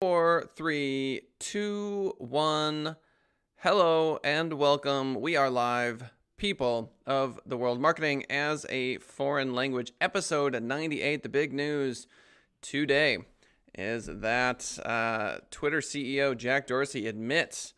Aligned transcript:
Four, 0.00 0.48
three, 0.56 1.20
two, 1.38 2.14
one. 2.16 2.96
Hello 3.56 4.18
and 4.24 4.54
welcome. 4.54 5.20
We 5.20 5.36
are 5.36 5.50
live, 5.50 6.04
people 6.38 6.94
of 7.06 7.38
the 7.44 7.58
world 7.58 7.82
marketing 7.82 8.24
as 8.30 8.64
a 8.70 8.96
foreign 8.96 9.54
language. 9.54 9.92
Episode 10.00 10.54
98. 10.62 11.22
The 11.22 11.28
big 11.28 11.52
news 11.52 12.06
today 12.62 13.18
is 13.74 14.06
that 14.06 14.78
uh, 14.86 15.40
Twitter 15.50 15.80
CEO 15.80 16.34
Jack 16.34 16.66
Dorsey 16.66 17.06
admits 17.06 17.74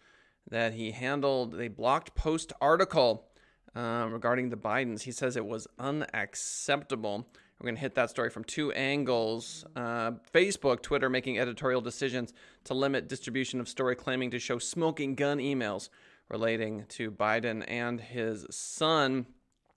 that 0.49 0.75
he 0.75 0.93
handled 0.93 1.61
a 1.61 1.67
blocked 1.67 2.15
post 2.15 2.53
article 2.61 3.33
uh, 3.75 4.07
regarding 4.09 4.51
the 4.51 4.57
Bidens. 4.57 5.03
He 5.03 5.11
says 5.11 5.37
it 5.37 5.45
was 5.45 5.67
unacceptable. 5.77 7.27
We're 7.63 7.67
going 7.67 7.77
to 7.77 7.83
hit 7.83 7.95
that 7.95 8.11
story 8.11 8.29
from 8.29 8.43
two 8.43 8.73
angles. 8.73 9.65
Uh, 9.77 10.13
Facebook, 10.35 10.83
Twitter 10.83 11.09
making 11.09 11.39
editorial 11.39 11.81
decisions 11.81 12.33
to 12.65 12.75
limit 12.75 13.07
distribution 13.07 13.61
of 13.61 13.69
story 13.69 13.95
claiming 13.95 14.33
to 14.33 14.41
show 14.41 14.59
smoking 14.59 15.15
gun 15.15 15.39
emails 15.39 15.89
relating 16.29 16.87
to 16.89 17.13
Biden 17.13 17.63
and 17.69 18.01
his 18.01 18.47
son. 18.51 19.27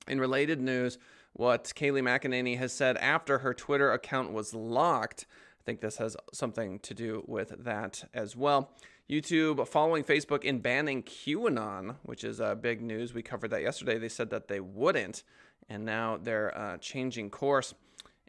In 0.07 0.19
related 0.19 0.59
news, 0.59 0.97
what 1.33 1.73
Kayleigh 1.75 2.01
McEnany 2.01 2.57
has 2.57 2.73
said 2.73 2.97
after 2.97 3.37
her 3.39 3.53
Twitter 3.53 3.91
account 3.91 4.33
was 4.33 4.55
locked. 4.55 5.27
I 5.61 5.63
think 5.63 5.81
this 5.81 5.97
has 5.97 6.17
something 6.33 6.79
to 6.79 6.95
do 6.95 7.23
with 7.27 7.53
that 7.65 8.05
as 8.15 8.35
well. 8.35 8.71
YouTube 9.07 9.67
following 9.67 10.03
Facebook 10.03 10.43
in 10.43 10.57
banning 10.57 11.03
QAnon, 11.03 11.97
which 12.01 12.23
is 12.23 12.41
uh, 12.41 12.55
big 12.55 12.81
news. 12.81 13.13
We 13.13 13.21
covered 13.21 13.51
that 13.51 13.61
yesterday. 13.61 13.99
They 13.99 14.09
said 14.09 14.31
that 14.31 14.47
they 14.47 14.59
wouldn't 14.59 15.21
and 15.69 15.85
now 15.85 16.17
they're 16.21 16.57
uh, 16.57 16.77
changing 16.77 17.29
course. 17.29 17.73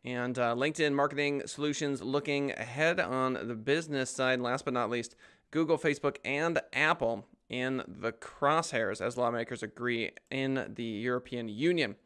And 0.04 0.38
uh, 0.38 0.54
LinkedIn 0.54 0.92
Marketing 0.92 1.42
Solutions 1.46 2.00
looking 2.00 2.52
ahead 2.52 3.00
on 3.00 3.34
the 3.34 3.54
business 3.54 4.10
side. 4.10 4.40
Last 4.40 4.64
but 4.64 4.74
not 4.74 4.88
least, 4.88 5.16
Google, 5.50 5.78
Facebook, 5.78 6.18
and 6.24 6.60
Apple 6.72 7.26
in 7.48 7.82
the 7.86 8.12
crosshairs 8.12 9.00
as 9.00 9.16
lawmakers 9.16 9.62
agree 9.62 10.12
in 10.30 10.72
the 10.74 10.84
European 10.84 11.48
Union 11.48 11.96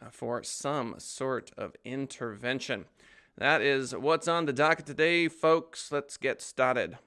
uh, 0.00 0.10
for 0.10 0.42
some 0.42 0.94
sort 0.98 1.50
of 1.56 1.74
intervention. 1.84 2.84
That 3.36 3.62
is 3.62 3.94
what's 3.94 4.28
on 4.28 4.46
the 4.46 4.52
docket 4.52 4.86
today, 4.86 5.28
folks. 5.28 5.92
Let's 5.92 6.16
get 6.16 6.42
started. 6.42 6.98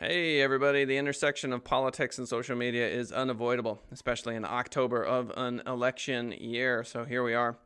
Hey, 0.00 0.40
everybody. 0.40 0.84
The 0.84 0.96
intersection 0.96 1.52
of 1.52 1.64
politics 1.64 2.18
and 2.18 2.28
social 2.28 2.54
media 2.54 2.88
is 2.88 3.10
unavoidable, 3.10 3.82
especially 3.90 4.36
in 4.36 4.44
October 4.44 5.02
of 5.02 5.32
an 5.36 5.60
election 5.66 6.30
year. 6.38 6.84
So 6.84 7.04
here 7.04 7.24
we 7.24 7.34
are. 7.34 7.58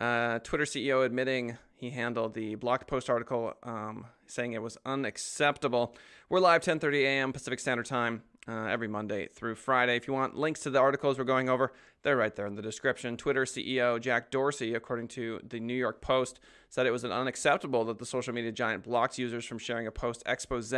Uh, 0.00 0.38
Twitter 0.38 0.64
CEO 0.64 1.04
admitting 1.04 1.58
he 1.74 1.90
handled 1.90 2.32
the 2.32 2.54
blocked 2.54 2.86
post 2.86 3.10
article, 3.10 3.52
um, 3.62 4.06
saying 4.26 4.54
it 4.54 4.62
was 4.62 4.78
unacceptable. 4.86 5.94
We're 6.30 6.40
live 6.40 6.62
10:30 6.62 7.04
a.m. 7.04 7.34
Pacific 7.34 7.60
Standard 7.60 7.84
Time 7.84 8.22
uh, 8.48 8.68
every 8.68 8.88
Monday 8.88 9.26
through 9.26 9.56
Friday. 9.56 9.96
If 9.96 10.08
you 10.08 10.14
want 10.14 10.34
links 10.34 10.60
to 10.60 10.70
the 10.70 10.78
articles 10.78 11.18
we're 11.18 11.24
going 11.24 11.50
over, 11.50 11.74
they're 12.04 12.16
right 12.16 12.34
there 12.34 12.46
in 12.46 12.54
the 12.54 12.62
description. 12.62 13.18
Twitter 13.18 13.44
CEO 13.44 14.00
Jack 14.00 14.30
Dorsey, 14.30 14.72
according 14.72 15.08
to 15.08 15.40
the 15.46 15.60
New 15.60 15.74
York 15.74 16.00
Post, 16.00 16.40
said 16.70 16.86
it 16.86 16.90
was 16.90 17.04
unacceptable 17.04 17.84
that 17.84 17.98
the 17.98 18.06
social 18.06 18.32
media 18.32 18.50
giant 18.50 18.84
blocks 18.84 19.18
users 19.18 19.44
from 19.44 19.58
sharing 19.58 19.86
a 19.86 19.92
post 19.92 20.22
expose 20.24 20.70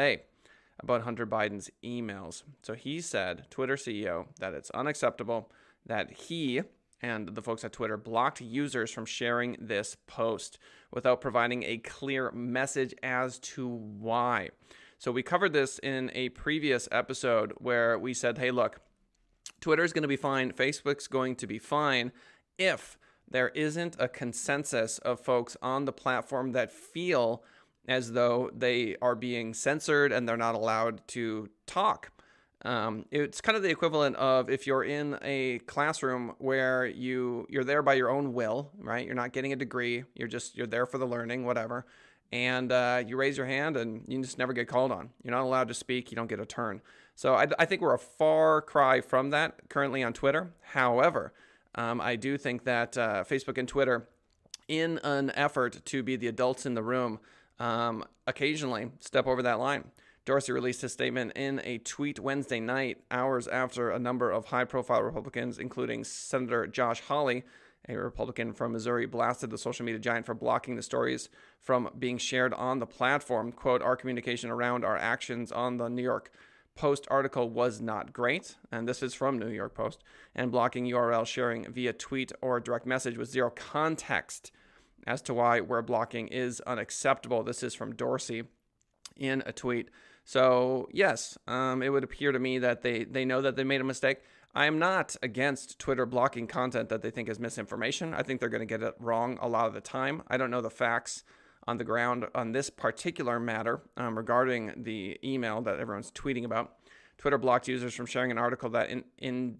about 0.80 1.02
Hunter 1.02 1.26
Biden's 1.26 1.70
emails. 1.84 2.42
So 2.62 2.74
he 2.74 3.00
said, 3.00 3.46
Twitter 3.50 3.76
CEO, 3.76 4.26
that 4.38 4.54
it's 4.54 4.70
unacceptable 4.70 5.50
that 5.86 6.10
he 6.12 6.62
and 7.00 7.28
the 7.34 7.42
folks 7.42 7.64
at 7.64 7.72
Twitter 7.72 7.96
blocked 7.96 8.40
users 8.40 8.90
from 8.90 9.06
sharing 9.06 9.56
this 9.60 9.96
post 10.06 10.58
without 10.90 11.20
providing 11.20 11.62
a 11.62 11.78
clear 11.78 12.30
message 12.32 12.94
as 13.02 13.38
to 13.38 13.68
why. 13.68 14.50
So 14.98 15.12
we 15.12 15.22
covered 15.22 15.52
this 15.52 15.78
in 15.78 16.10
a 16.14 16.30
previous 16.30 16.88
episode 16.90 17.52
where 17.58 17.98
we 17.98 18.14
said, 18.14 18.38
hey, 18.38 18.50
look, 18.50 18.80
Twitter 19.60 19.84
is 19.84 19.92
going 19.92 20.02
to 20.02 20.08
be 20.08 20.16
fine, 20.16 20.52
Facebook's 20.52 21.06
going 21.06 21.36
to 21.36 21.46
be 21.46 21.58
fine 21.58 22.12
if 22.58 22.98
there 23.30 23.48
isn't 23.50 23.96
a 23.98 24.08
consensus 24.08 24.98
of 24.98 25.20
folks 25.20 25.56
on 25.62 25.84
the 25.84 25.92
platform 25.92 26.52
that 26.52 26.72
feel 26.72 27.44
as 27.88 28.12
though 28.12 28.50
they 28.54 28.94
are 29.00 29.14
being 29.16 29.54
censored 29.54 30.12
and 30.12 30.28
they're 30.28 30.36
not 30.36 30.54
allowed 30.54 31.00
to 31.08 31.48
talk. 31.66 32.12
Um, 32.64 33.06
it's 33.10 33.40
kind 33.40 33.56
of 33.56 33.62
the 33.62 33.70
equivalent 33.70 34.16
of 34.16 34.50
if 34.50 34.66
you're 34.66 34.84
in 34.84 35.16
a 35.22 35.60
classroom 35.60 36.34
where 36.38 36.84
you 36.86 37.46
you're 37.48 37.64
there 37.64 37.82
by 37.82 37.94
your 37.94 38.10
own 38.10 38.34
will, 38.34 38.70
right? 38.78 39.06
You're 39.06 39.14
not 39.14 39.32
getting 39.32 39.52
a 39.52 39.56
degree. 39.56 40.04
You're 40.14 40.28
just 40.28 40.56
you're 40.56 40.66
there 40.66 40.84
for 40.84 40.98
the 40.98 41.06
learning, 41.06 41.44
whatever. 41.44 41.86
And 42.30 42.70
uh, 42.70 43.02
you 43.06 43.16
raise 43.16 43.38
your 43.38 43.46
hand 43.46 43.76
and 43.76 44.04
you 44.06 44.20
just 44.20 44.38
never 44.38 44.52
get 44.52 44.68
called 44.68 44.92
on. 44.92 45.10
You're 45.22 45.34
not 45.34 45.44
allowed 45.44 45.68
to 45.68 45.74
speak. 45.74 46.10
You 46.10 46.16
don't 46.16 46.26
get 46.26 46.40
a 46.40 46.46
turn. 46.46 46.82
So 47.14 47.34
I, 47.34 47.46
I 47.58 47.64
think 47.64 47.80
we're 47.80 47.94
a 47.94 47.98
far 47.98 48.60
cry 48.60 49.00
from 49.00 49.30
that 49.30 49.68
currently 49.70 50.02
on 50.02 50.12
Twitter. 50.12 50.52
However, 50.60 51.32
um, 51.74 52.00
I 52.00 52.16
do 52.16 52.36
think 52.36 52.64
that 52.64 52.98
uh, 52.98 53.24
Facebook 53.24 53.56
and 53.56 53.66
Twitter, 53.66 54.08
in 54.66 54.98
an 55.02 55.30
effort 55.34 55.80
to 55.86 56.02
be 56.02 56.16
the 56.16 56.28
adults 56.28 56.66
in 56.66 56.74
the 56.74 56.82
room, 56.82 57.18
um, 57.58 58.04
occasionally 58.26 58.90
step 59.00 59.26
over 59.26 59.42
that 59.42 59.58
line. 59.58 59.84
Dorsey 60.24 60.52
released 60.52 60.82
his 60.82 60.92
statement 60.92 61.32
in 61.36 61.60
a 61.64 61.78
tweet 61.78 62.20
Wednesday 62.20 62.60
night, 62.60 62.98
hours 63.10 63.48
after 63.48 63.90
a 63.90 63.98
number 63.98 64.30
of 64.30 64.44
high 64.46 64.64
profile 64.64 65.02
Republicans, 65.02 65.58
including 65.58 66.04
Senator 66.04 66.66
Josh 66.66 67.00
Hawley, 67.00 67.44
a 67.88 67.96
Republican 67.96 68.52
from 68.52 68.72
Missouri, 68.72 69.06
blasted 69.06 69.48
the 69.48 69.56
social 69.56 69.86
media 69.86 69.98
giant 69.98 70.26
for 70.26 70.34
blocking 70.34 70.76
the 70.76 70.82
stories 70.82 71.30
from 71.58 71.88
being 71.98 72.18
shared 72.18 72.52
on 72.52 72.78
the 72.78 72.86
platform. 72.86 73.52
Quote, 73.52 73.80
Our 73.80 73.96
communication 73.96 74.50
around 74.50 74.84
our 74.84 74.98
actions 74.98 75.50
on 75.50 75.78
the 75.78 75.88
New 75.88 76.02
York 76.02 76.30
Post 76.74 77.08
article 77.10 77.48
was 77.50 77.80
not 77.80 78.12
great, 78.12 78.54
and 78.70 78.86
this 78.86 79.02
is 79.02 79.12
from 79.12 79.38
New 79.38 79.48
York 79.48 79.74
Post, 79.74 80.04
and 80.34 80.52
blocking 80.52 80.84
URL 80.84 81.26
sharing 81.26 81.72
via 81.72 81.92
tweet 81.92 82.30
or 82.40 82.60
direct 82.60 82.86
message 82.86 83.16
with 83.16 83.30
zero 83.30 83.50
context 83.50 84.52
as 85.06 85.22
to 85.22 85.34
why 85.34 85.60
we're 85.60 85.82
blocking 85.82 86.28
is 86.28 86.60
unacceptable. 86.62 87.42
This 87.42 87.62
is 87.62 87.74
from 87.74 87.94
Dorsey 87.94 88.44
in 89.16 89.42
a 89.46 89.52
tweet. 89.52 89.90
So, 90.24 90.88
yes, 90.92 91.38
um, 91.46 91.82
it 91.82 91.88
would 91.88 92.04
appear 92.04 92.32
to 92.32 92.38
me 92.38 92.58
that 92.58 92.82
they, 92.82 93.04
they 93.04 93.24
know 93.24 93.40
that 93.40 93.56
they 93.56 93.64
made 93.64 93.80
a 93.80 93.84
mistake. 93.84 94.18
I 94.54 94.66
am 94.66 94.78
not 94.78 95.16
against 95.22 95.78
Twitter 95.78 96.04
blocking 96.04 96.46
content 96.46 96.88
that 96.88 97.02
they 97.02 97.10
think 97.10 97.28
is 97.28 97.38
misinformation. 97.38 98.12
I 98.14 98.22
think 98.22 98.40
they're 98.40 98.48
going 98.48 98.60
to 98.60 98.66
get 98.66 98.82
it 98.82 98.94
wrong 98.98 99.38
a 99.40 99.48
lot 99.48 99.66
of 99.66 99.74
the 99.74 99.80
time. 99.80 100.22
I 100.28 100.36
don't 100.36 100.50
know 100.50 100.60
the 100.60 100.70
facts 100.70 101.24
on 101.66 101.76
the 101.76 101.84
ground 101.84 102.26
on 102.34 102.52
this 102.52 102.70
particular 102.70 103.38
matter 103.38 103.82
um, 103.96 104.16
regarding 104.16 104.82
the 104.82 105.18
email 105.22 105.60
that 105.62 105.78
everyone's 105.78 106.10
tweeting 106.10 106.44
about. 106.44 106.74
Twitter 107.18 107.38
blocked 107.38 107.68
users 107.68 107.94
from 107.94 108.06
sharing 108.06 108.30
an 108.30 108.38
article 108.38 108.70
that 108.70 108.90
in, 108.90 109.04
in, 109.18 109.58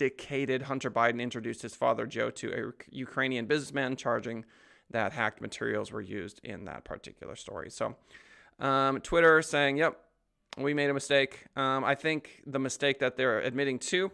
indicated 0.00 0.62
Hunter 0.62 0.90
Biden 0.90 1.20
introduced 1.20 1.62
his 1.62 1.74
father, 1.74 2.06
Joe, 2.06 2.30
to 2.30 2.52
a 2.52 2.94
Ukrainian 2.94 3.46
businessman, 3.46 3.96
charging 3.96 4.44
that 4.90 5.12
hacked 5.12 5.40
materials 5.40 5.90
were 5.90 6.00
used 6.00 6.40
in 6.44 6.64
that 6.64 6.84
particular 6.84 7.36
story. 7.36 7.70
So, 7.70 7.96
um, 8.60 9.00
Twitter 9.00 9.42
saying, 9.42 9.76
yep, 9.76 9.98
we 10.56 10.72
made 10.72 10.90
a 10.90 10.94
mistake. 10.94 11.46
Um, 11.56 11.84
I 11.84 11.94
think 11.94 12.42
the 12.46 12.58
mistake 12.58 13.00
that 13.00 13.16
they're 13.16 13.40
admitting 13.40 13.78
to 13.80 14.10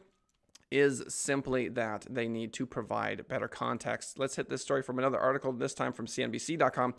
is 0.70 1.04
simply 1.08 1.68
that 1.68 2.06
they 2.10 2.28
need 2.28 2.52
to 2.54 2.66
provide 2.66 3.28
better 3.28 3.46
context. 3.46 4.18
Let's 4.18 4.36
hit 4.36 4.48
this 4.48 4.62
story 4.62 4.82
from 4.82 4.98
another 4.98 5.18
article, 5.18 5.52
this 5.52 5.74
time 5.74 5.92
from 5.92 6.06
CNBC.com. 6.06 6.94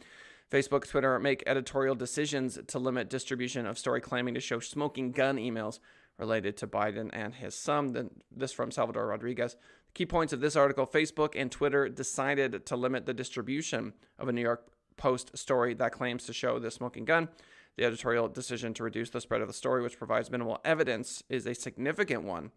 Facebook, 0.49 0.87
Twitter 0.87 1.19
make 1.19 1.43
editorial 1.47 1.95
decisions 1.95 2.59
to 2.67 2.79
limit 2.79 3.09
distribution 3.09 3.65
of 3.65 3.79
story 3.79 3.99
claiming 3.99 4.35
to 4.35 4.39
show 4.39 4.59
smoking 4.59 5.11
gun 5.11 5.37
emails 5.37 5.79
related 6.17 6.57
to 6.57 6.67
Biden 6.67 7.09
and 7.13 7.35
his 7.35 7.55
son. 7.55 8.09
This 8.35 8.51
from 8.51 8.71
Salvador 8.71 9.07
Rodriguez. 9.07 9.53
The 9.87 9.93
Key 9.93 10.05
points 10.05 10.33
of 10.33 10.41
this 10.41 10.55
article 10.55 10.87
Facebook 10.87 11.33
and 11.35 11.51
Twitter 11.51 11.89
decided 11.89 12.65
to 12.65 12.75
limit 12.75 13.05
the 13.05 13.13
distribution 13.13 13.93
of 14.17 14.27
a 14.27 14.31
New 14.31 14.41
York 14.41 14.67
Post 14.97 15.37
story 15.37 15.73
that 15.73 15.91
claims 15.91 16.25
to 16.25 16.33
show 16.33 16.57
the 16.57 16.71
smoking 16.71 17.03
gun. 17.03 17.27
The 17.75 17.83
editorial 17.83 18.29
decision 18.29 18.73
to 18.75 18.83
reduce 18.83 19.09
the 19.09 19.19
spread 19.19 19.41
of 19.41 19.47
the 19.47 19.53
story, 19.53 19.83
which 19.83 19.97
provides 19.97 20.31
minimal 20.31 20.61
evidence, 20.63 21.23
is 21.27 21.45
a 21.45 21.53
significant 21.53 22.23
one 22.23 22.51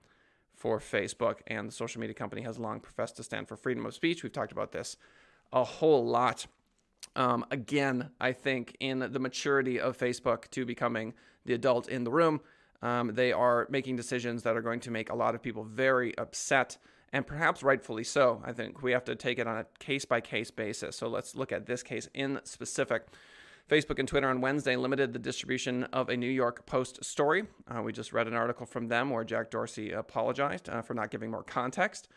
for 0.54 0.78
Facebook. 0.78 1.38
And 1.48 1.68
the 1.68 1.72
social 1.72 2.00
media 2.00 2.14
company 2.14 2.42
has 2.42 2.58
long 2.58 2.78
professed 2.78 3.16
to 3.16 3.24
stand 3.24 3.48
for 3.48 3.56
freedom 3.56 3.86
of 3.86 3.94
speech. 3.94 4.22
We've 4.22 4.32
talked 4.32 4.52
about 4.52 4.70
this 4.70 4.96
a 5.52 5.64
whole 5.64 6.06
lot. 6.06 6.46
Um, 7.16 7.44
again, 7.50 8.10
I 8.20 8.32
think 8.32 8.76
in 8.78 9.00
the 9.00 9.18
maturity 9.18 9.80
of 9.80 9.98
Facebook 9.98 10.48
to 10.50 10.64
becoming 10.64 11.14
the 11.44 11.54
adult 11.54 11.88
in 11.88 12.04
the 12.04 12.12
room, 12.12 12.40
um, 12.82 13.14
they 13.14 13.32
are 13.32 13.66
making 13.70 13.96
decisions 13.96 14.42
that 14.42 14.56
are 14.56 14.62
going 14.62 14.80
to 14.80 14.90
make 14.90 15.10
a 15.10 15.14
lot 15.14 15.34
of 15.34 15.42
people 15.42 15.64
very 15.64 16.16
upset 16.18 16.78
and 17.12 17.26
perhaps 17.26 17.62
rightfully 17.62 18.04
so. 18.04 18.42
I 18.44 18.52
think 18.52 18.82
we 18.82 18.92
have 18.92 19.04
to 19.04 19.16
take 19.16 19.38
it 19.38 19.46
on 19.46 19.56
a 19.56 19.66
case 19.78 20.04
by 20.04 20.20
case 20.20 20.50
basis. 20.50 20.96
So 20.96 21.08
let's 21.08 21.34
look 21.34 21.52
at 21.52 21.66
this 21.66 21.82
case 21.82 22.08
in 22.14 22.40
specific. 22.44 23.06
Facebook 23.68 23.98
and 23.98 24.08
Twitter 24.08 24.28
on 24.28 24.40
Wednesday 24.40 24.76
limited 24.76 25.12
the 25.12 25.18
distribution 25.18 25.84
of 25.84 26.08
a 26.08 26.16
New 26.16 26.30
York 26.30 26.64
Post 26.64 27.04
story. 27.04 27.44
Uh, 27.68 27.82
we 27.82 27.92
just 27.92 28.12
read 28.12 28.26
an 28.26 28.34
article 28.34 28.64
from 28.64 28.88
them 28.88 29.10
where 29.10 29.24
Jack 29.24 29.50
Dorsey 29.50 29.92
apologized 29.92 30.70
uh, 30.70 30.80
for 30.80 30.94
not 30.94 31.10
giving 31.10 31.30
more 31.30 31.42
context. 31.42 32.08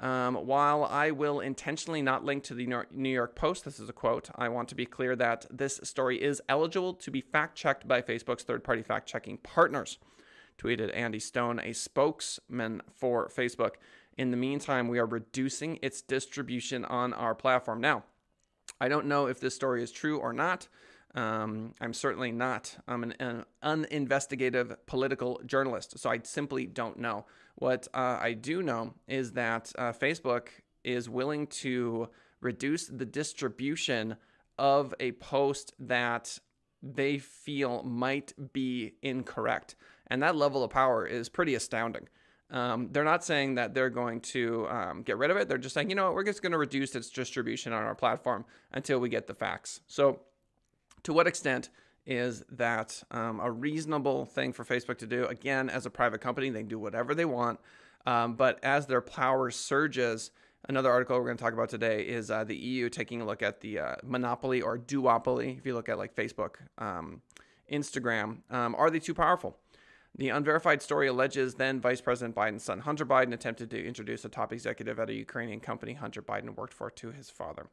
Um, 0.00 0.34
while 0.34 0.84
I 0.84 1.10
will 1.10 1.40
intentionally 1.40 2.00
not 2.00 2.24
link 2.24 2.42
to 2.44 2.54
the 2.54 2.66
New 2.90 3.10
York 3.10 3.36
Post, 3.36 3.66
this 3.66 3.78
is 3.78 3.88
a 3.90 3.92
quote, 3.92 4.30
I 4.34 4.48
want 4.48 4.70
to 4.70 4.74
be 4.74 4.86
clear 4.86 5.14
that 5.16 5.44
this 5.50 5.78
story 5.82 6.22
is 6.22 6.40
eligible 6.48 6.94
to 6.94 7.10
be 7.10 7.20
fact 7.20 7.54
checked 7.54 7.86
by 7.86 8.00
Facebook's 8.00 8.42
third 8.42 8.64
party 8.64 8.82
fact 8.82 9.06
checking 9.06 9.36
partners, 9.36 9.98
tweeted 10.58 10.96
Andy 10.96 11.18
Stone, 11.18 11.60
a 11.60 11.74
spokesman 11.74 12.80
for 12.94 13.28
Facebook. 13.28 13.72
In 14.16 14.30
the 14.30 14.38
meantime, 14.38 14.88
we 14.88 14.98
are 14.98 15.06
reducing 15.06 15.78
its 15.82 16.00
distribution 16.00 16.86
on 16.86 17.12
our 17.12 17.34
platform. 17.34 17.82
Now, 17.82 18.04
I 18.80 18.88
don't 18.88 19.06
know 19.06 19.26
if 19.26 19.38
this 19.38 19.54
story 19.54 19.82
is 19.82 19.92
true 19.92 20.18
or 20.18 20.32
not. 20.32 20.68
Um, 21.14 21.74
I'm 21.80 21.92
certainly 21.92 22.30
not 22.30 22.76
I'm 22.86 23.02
an, 23.02 23.14
an, 23.18 23.44
uninvestigative 23.64 24.76
political 24.86 25.40
journalist, 25.44 25.98
so 25.98 26.08
I 26.08 26.20
simply 26.22 26.66
don't 26.66 26.98
know. 26.98 27.26
What 27.60 27.88
uh, 27.92 28.18
I 28.20 28.32
do 28.32 28.62
know 28.62 28.94
is 29.06 29.32
that 29.32 29.70
uh, 29.78 29.92
Facebook 29.92 30.48
is 30.82 31.10
willing 31.10 31.46
to 31.46 32.08
reduce 32.40 32.86
the 32.86 33.04
distribution 33.04 34.16
of 34.58 34.94
a 34.98 35.12
post 35.12 35.74
that 35.78 36.38
they 36.82 37.18
feel 37.18 37.82
might 37.82 38.32
be 38.54 38.94
incorrect. 39.02 39.76
And 40.06 40.22
that 40.22 40.36
level 40.36 40.64
of 40.64 40.70
power 40.70 41.06
is 41.06 41.28
pretty 41.28 41.54
astounding. 41.54 42.08
Um, 42.50 42.88
they're 42.92 43.04
not 43.04 43.22
saying 43.22 43.56
that 43.56 43.74
they're 43.74 43.90
going 43.90 44.22
to 44.22 44.66
um, 44.68 45.02
get 45.02 45.18
rid 45.18 45.30
of 45.30 45.36
it. 45.36 45.46
They're 45.46 45.58
just 45.58 45.74
saying, 45.74 45.90
you 45.90 45.96
know 45.96 46.06
what, 46.06 46.14
we're 46.14 46.24
just 46.24 46.40
going 46.40 46.52
to 46.52 46.58
reduce 46.58 46.94
its 46.94 47.10
distribution 47.10 47.74
on 47.74 47.82
our 47.82 47.94
platform 47.94 48.46
until 48.72 49.00
we 49.00 49.10
get 49.10 49.26
the 49.26 49.34
facts. 49.34 49.82
So, 49.86 50.20
to 51.02 51.12
what 51.12 51.26
extent 51.26 51.68
is 52.06 52.42
that 52.50 53.02
um, 53.10 53.40
a 53.40 53.50
reasonable 53.50 54.24
thing 54.24 54.52
for 54.52 54.64
Facebook 54.64 54.98
to 54.98 55.06
do? 55.06 55.26
Again, 55.26 55.70
as 55.70 55.86
a 55.86 55.90
private 55.90 56.20
company, 56.20 56.50
they 56.50 56.62
do 56.62 56.78
whatever 56.78 57.14
they 57.14 57.24
want. 57.24 57.60
Um, 58.06 58.34
but 58.34 58.58
as 58.64 58.86
their 58.86 59.00
power 59.00 59.50
surges, 59.50 60.30
another 60.68 60.90
article 60.90 61.18
we're 61.18 61.26
going 61.26 61.36
to 61.36 61.42
talk 61.42 61.52
about 61.52 61.68
today 61.68 62.02
is 62.02 62.30
uh, 62.30 62.44
the 62.44 62.56
EU 62.56 62.88
taking 62.88 63.20
a 63.20 63.26
look 63.26 63.42
at 63.42 63.60
the 63.60 63.78
uh, 63.78 63.96
monopoly 64.02 64.62
or 64.62 64.78
duopoly. 64.78 65.58
If 65.58 65.66
you 65.66 65.74
look 65.74 65.88
at 65.88 65.98
like 65.98 66.14
Facebook, 66.14 66.56
um, 66.78 67.20
Instagram, 67.70 68.38
um, 68.50 68.74
are 68.76 68.90
they 68.90 68.98
too 68.98 69.14
powerful? 69.14 69.56
The 70.16 70.30
unverified 70.30 70.82
story 70.82 71.06
alleges 71.06 71.54
then 71.54 71.80
Vice 71.80 72.00
President 72.00 72.34
Biden's 72.34 72.64
son, 72.64 72.80
Hunter 72.80 73.06
Biden, 73.06 73.32
attempted 73.32 73.70
to 73.70 73.86
introduce 73.86 74.24
a 74.24 74.28
top 74.28 74.52
executive 74.52 74.98
at 74.98 75.08
a 75.08 75.14
Ukrainian 75.14 75.60
company 75.60 75.94
Hunter 75.94 76.20
Biden 76.20 76.56
worked 76.56 76.74
for 76.74 76.90
to 76.90 77.12
his 77.12 77.30
father. 77.30 77.66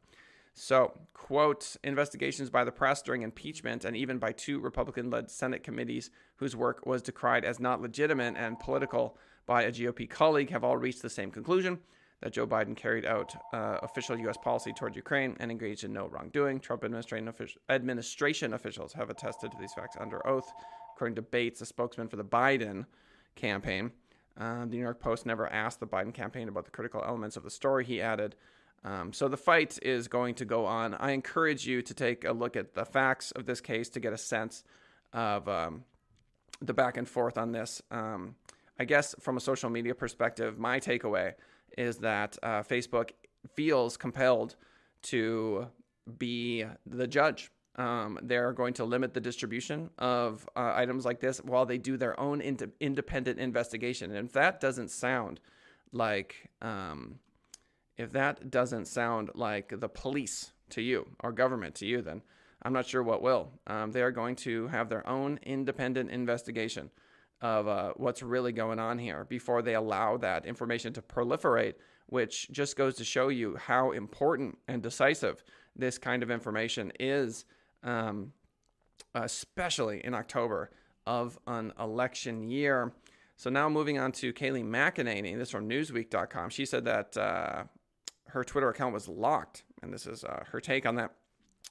So, 0.60 0.98
quote, 1.14 1.76
investigations 1.84 2.50
by 2.50 2.64
the 2.64 2.72
press 2.72 3.04
during 3.04 3.22
impeachment 3.22 3.86
and 3.86 3.96
even 3.96 4.18
by 4.18 4.32
two 4.32 4.60
Republican 4.60 5.12
led 5.12 5.30
Senate 5.30 5.62
committees 5.62 6.10
whose 6.38 6.56
work 6.56 6.84
was 6.84 7.04
decried 7.04 7.46
as 7.46 7.60
not 7.60 7.80
legitimate 7.80 8.34
and 8.36 8.60
political 8.60 9.20
by 9.46 9.62
a 9.62 9.72
GOP 9.72 10.10
colleague 10.10 10.50
have 10.50 10.64
all 10.64 10.76
reached 10.76 11.04
the 11.04 11.12
same 11.12 11.30
conclusion 11.30 11.78
that 12.22 12.34
Joe 12.34 12.48
Biden 12.48 12.76
carried 12.76 13.06
out 13.06 13.36
uh, 13.54 13.78
official 13.84 14.18
U.S. 14.18 14.38
policy 14.38 14.74
toward 14.74 14.96
Ukraine 14.96 15.38
and 15.40 15.52
engaged 15.52 15.84
in 15.84 15.94
no 15.94 16.08
wrongdoing. 16.08 16.60
Trump 16.60 16.84
administration, 16.84 17.32
administration 17.70 18.54
officials 18.56 18.94
have 18.94 19.12
attested 19.12 19.52
to 19.52 19.58
these 19.60 19.74
facts 19.74 19.96
under 20.00 20.26
oath 20.26 20.52
according 20.96 21.14
to 21.14 21.22
Bates, 21.22 21.62
a 21.62 21.68
spokesman 21.68 22.08
for 22.08 22.16
the 22.16 22.26
Biden 22.26 22.88
campaign. 23.36 23.92
Uh, 24.36 24.62
the 24.62 24.72
New 24.72 24.82
York 24.82 25.00
Post 25.00 25.28
never 25.28 25.48
asked 25.54 25.80
the 25.80 25.86
Biden 25.86 26.12
campaign 26.12 26.48
about 26.48 26.66
the 26.66 26.72
critical 26.72 27.04
elements 27.06 27.38
of 27.38 27.44
the 27.44 27.52
story, 27.52 27.86
he 27.86 28.02
added. 28.02 28.36
Um, 28.84 29.12
so 29.12 29.28
the 29.28 29.38
fight 29.38 29.80
is 29.82 30.08
going 30.08 30.36
to 30.36 30.46
go 30.46 30.66
on. 30.66 30.94
I 30.94 31.12
encourage 31.12 31.68
you 31.68 31.82
to 31.82 31.94
take 31.94 32.24
a 32.24 32.32
look 32.32 32.56
at 32.56 32.74
the 32.74 32.86
facts 32.86 33.32
of 33.32 33.46
this 33.46 33.60
case 33.60 33.90
to 33.90 34.00
get 34.00 34.14
a 34.14 34.18
sense 34.18 34.64
of 35.14 35.48
um, 35.50 35.84
the 36.62 36.74
back 36.74 36.98
and 36.98 37.08
forth 37.08 37.38
on 37.38 37.52
this. 37.52 37.82
Um, 37.92 38.36
I 38.80 38.86
guess 38.86 39.16
from 39.20 39.38
a 39.38 39.40
social 39.42 39.70
media 39.70 39.96
perspective, 39.96 40.58
my 40.58 40.80
takeaway 40.80 41.34
is 41.78 41.98
that 41.98 42.38
uh, 42.44 42.64
Facebook 42.64 43.12
feels 43.56 43.98
compelled 43.98 44.56
to 45.04 45.68
be 46.18 46.66
the 46.86 47.08
judge 47.08 47.52
um, 47.78 48.18
they're 48.24 48.54
going 48.54 48.74
to 48.76 48.86
limit 48.86 49.14
the 49.14 49.22
distribution 49.22 49.90
of 50.00 50.50
uh, 50.56 50.74
items 50.76 51.06
like 51.06 51.20
this 51.20 51.38
while 51.44 51.66
they 51.66 51.78
do 51.78 51.96
their 51.96 52.20
own 52.20 52.42
ind- 52.42 52.72
independent 52.80 53.40
investigation. 53.40 54.16
And 54.16 54.28
if 54.28 54.34
that 54.34 54.60
doesn't 54.60 54.90
sound 54.90 55.40
like, 55.92 56.50
um, 56.62 57.20
if 57.98 58.12
that 58.12 58.50
doesn't 58.50 58.86
sound 58.86 59.32
like 59.34 59.80
the 59.80 59.90
police 59.90 60.52
to 60.70 60.82
you 60.82 61.08
or 61.22 61.32
government 61.32 61.76
to 61.76 61.86
you, 61.86 62.02
then 62.02 62.22
I'm 62.62 62.74
not 62.74 62.86
sure 62.86 63.04
what 63.04 63.22
will. 63.22 63.52
Um, 63.68 63.92
they 63.92 64.02
are 64.02 64.12
going 64.12 64.36
to 64.38 64.68
have 64.68 64.90
their 64.90 65.08
own 65.08 65.40
independent 65.44 66.12
investigation 66.12 66.90
of 67.42 67.68
uh, 67.68 67.94
what's 67.98 68.24
really 68.24 68.52
going 68.52 68.80
on 68.80 68.98
here 68.98 69.26
before 69.26 69.62
they 69.62 69.76
allow 69.76 70.18
that 70.18 70.46
information 70.46 70.94
to 70.94 71.02
proliferate, 71.02 71.76
which 72.08 72.50
just 72.52 72.76
goes 72.76 72.96
to 72.96 73.04
show 73.04 73.28
you 73.30 73.56
how 73.56 73.92
important 73.92 74.58
and 74.68 74.82
decisive 74.82 75.44
this 75.76 75.98
kind 75.98 76.24
of 76.24 76.32
information 76.32 76.92
is 77.00 77.46
um, 77.84 78.34
especially 79.16 80.04
in 80.04 80.14
October 80.14 80.72
of 81.06 81.38
an 81.48 81.74
election 81.80 82.44
year. 82.44 82.94
So 83.38 83.50
now 83.50 83.70
moving 83.70 84.00
on 84.00 84.12
to 84.14 84.34
Kayleigh 84.34 84.66
McEnany, 84.66 85.38
this 85.38 85.52
from 85.52 85.70
Newsweek.com. 85.70 86.50
She 86.50 86.66
said 86.66 86.86
that 86.86 87.16
uh, 87.16 87.64
her 88.38 88.44
Twitter 88.44 88.70
account 88.70 88.94
was 88.94 89.08
locked, 89.08 89.64
and 89.82 89.94
this 89.94 90.06
is 90.06 90.24
uh, 90.24 90.44
her 90.52 90.62
take 90.62 90.86
on 90.86 90.96
that. 90.96 91.12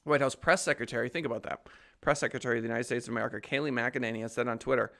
White 0.04 0.20
House 0.20 0.34
press 0.34 0.62
secretary, 0.62 1.08
think 1.08 1.26
about 1.26 1.42
that. 1.44 1.66
Press 2.00 2.20
secretary 2.20 2.58
of 2.58 2.62
the 2.62 2.68
United 2.68 2.84
States 2.84 3.06
of 3.06 3.12
America, 3.12 3.40
Kayleigh 3.40 3.72
McEnany, 3.72 4.20
has 4.20 4.34
said 4.34 4.46
on 4.46 4.58
Twitter, 4.58 4.92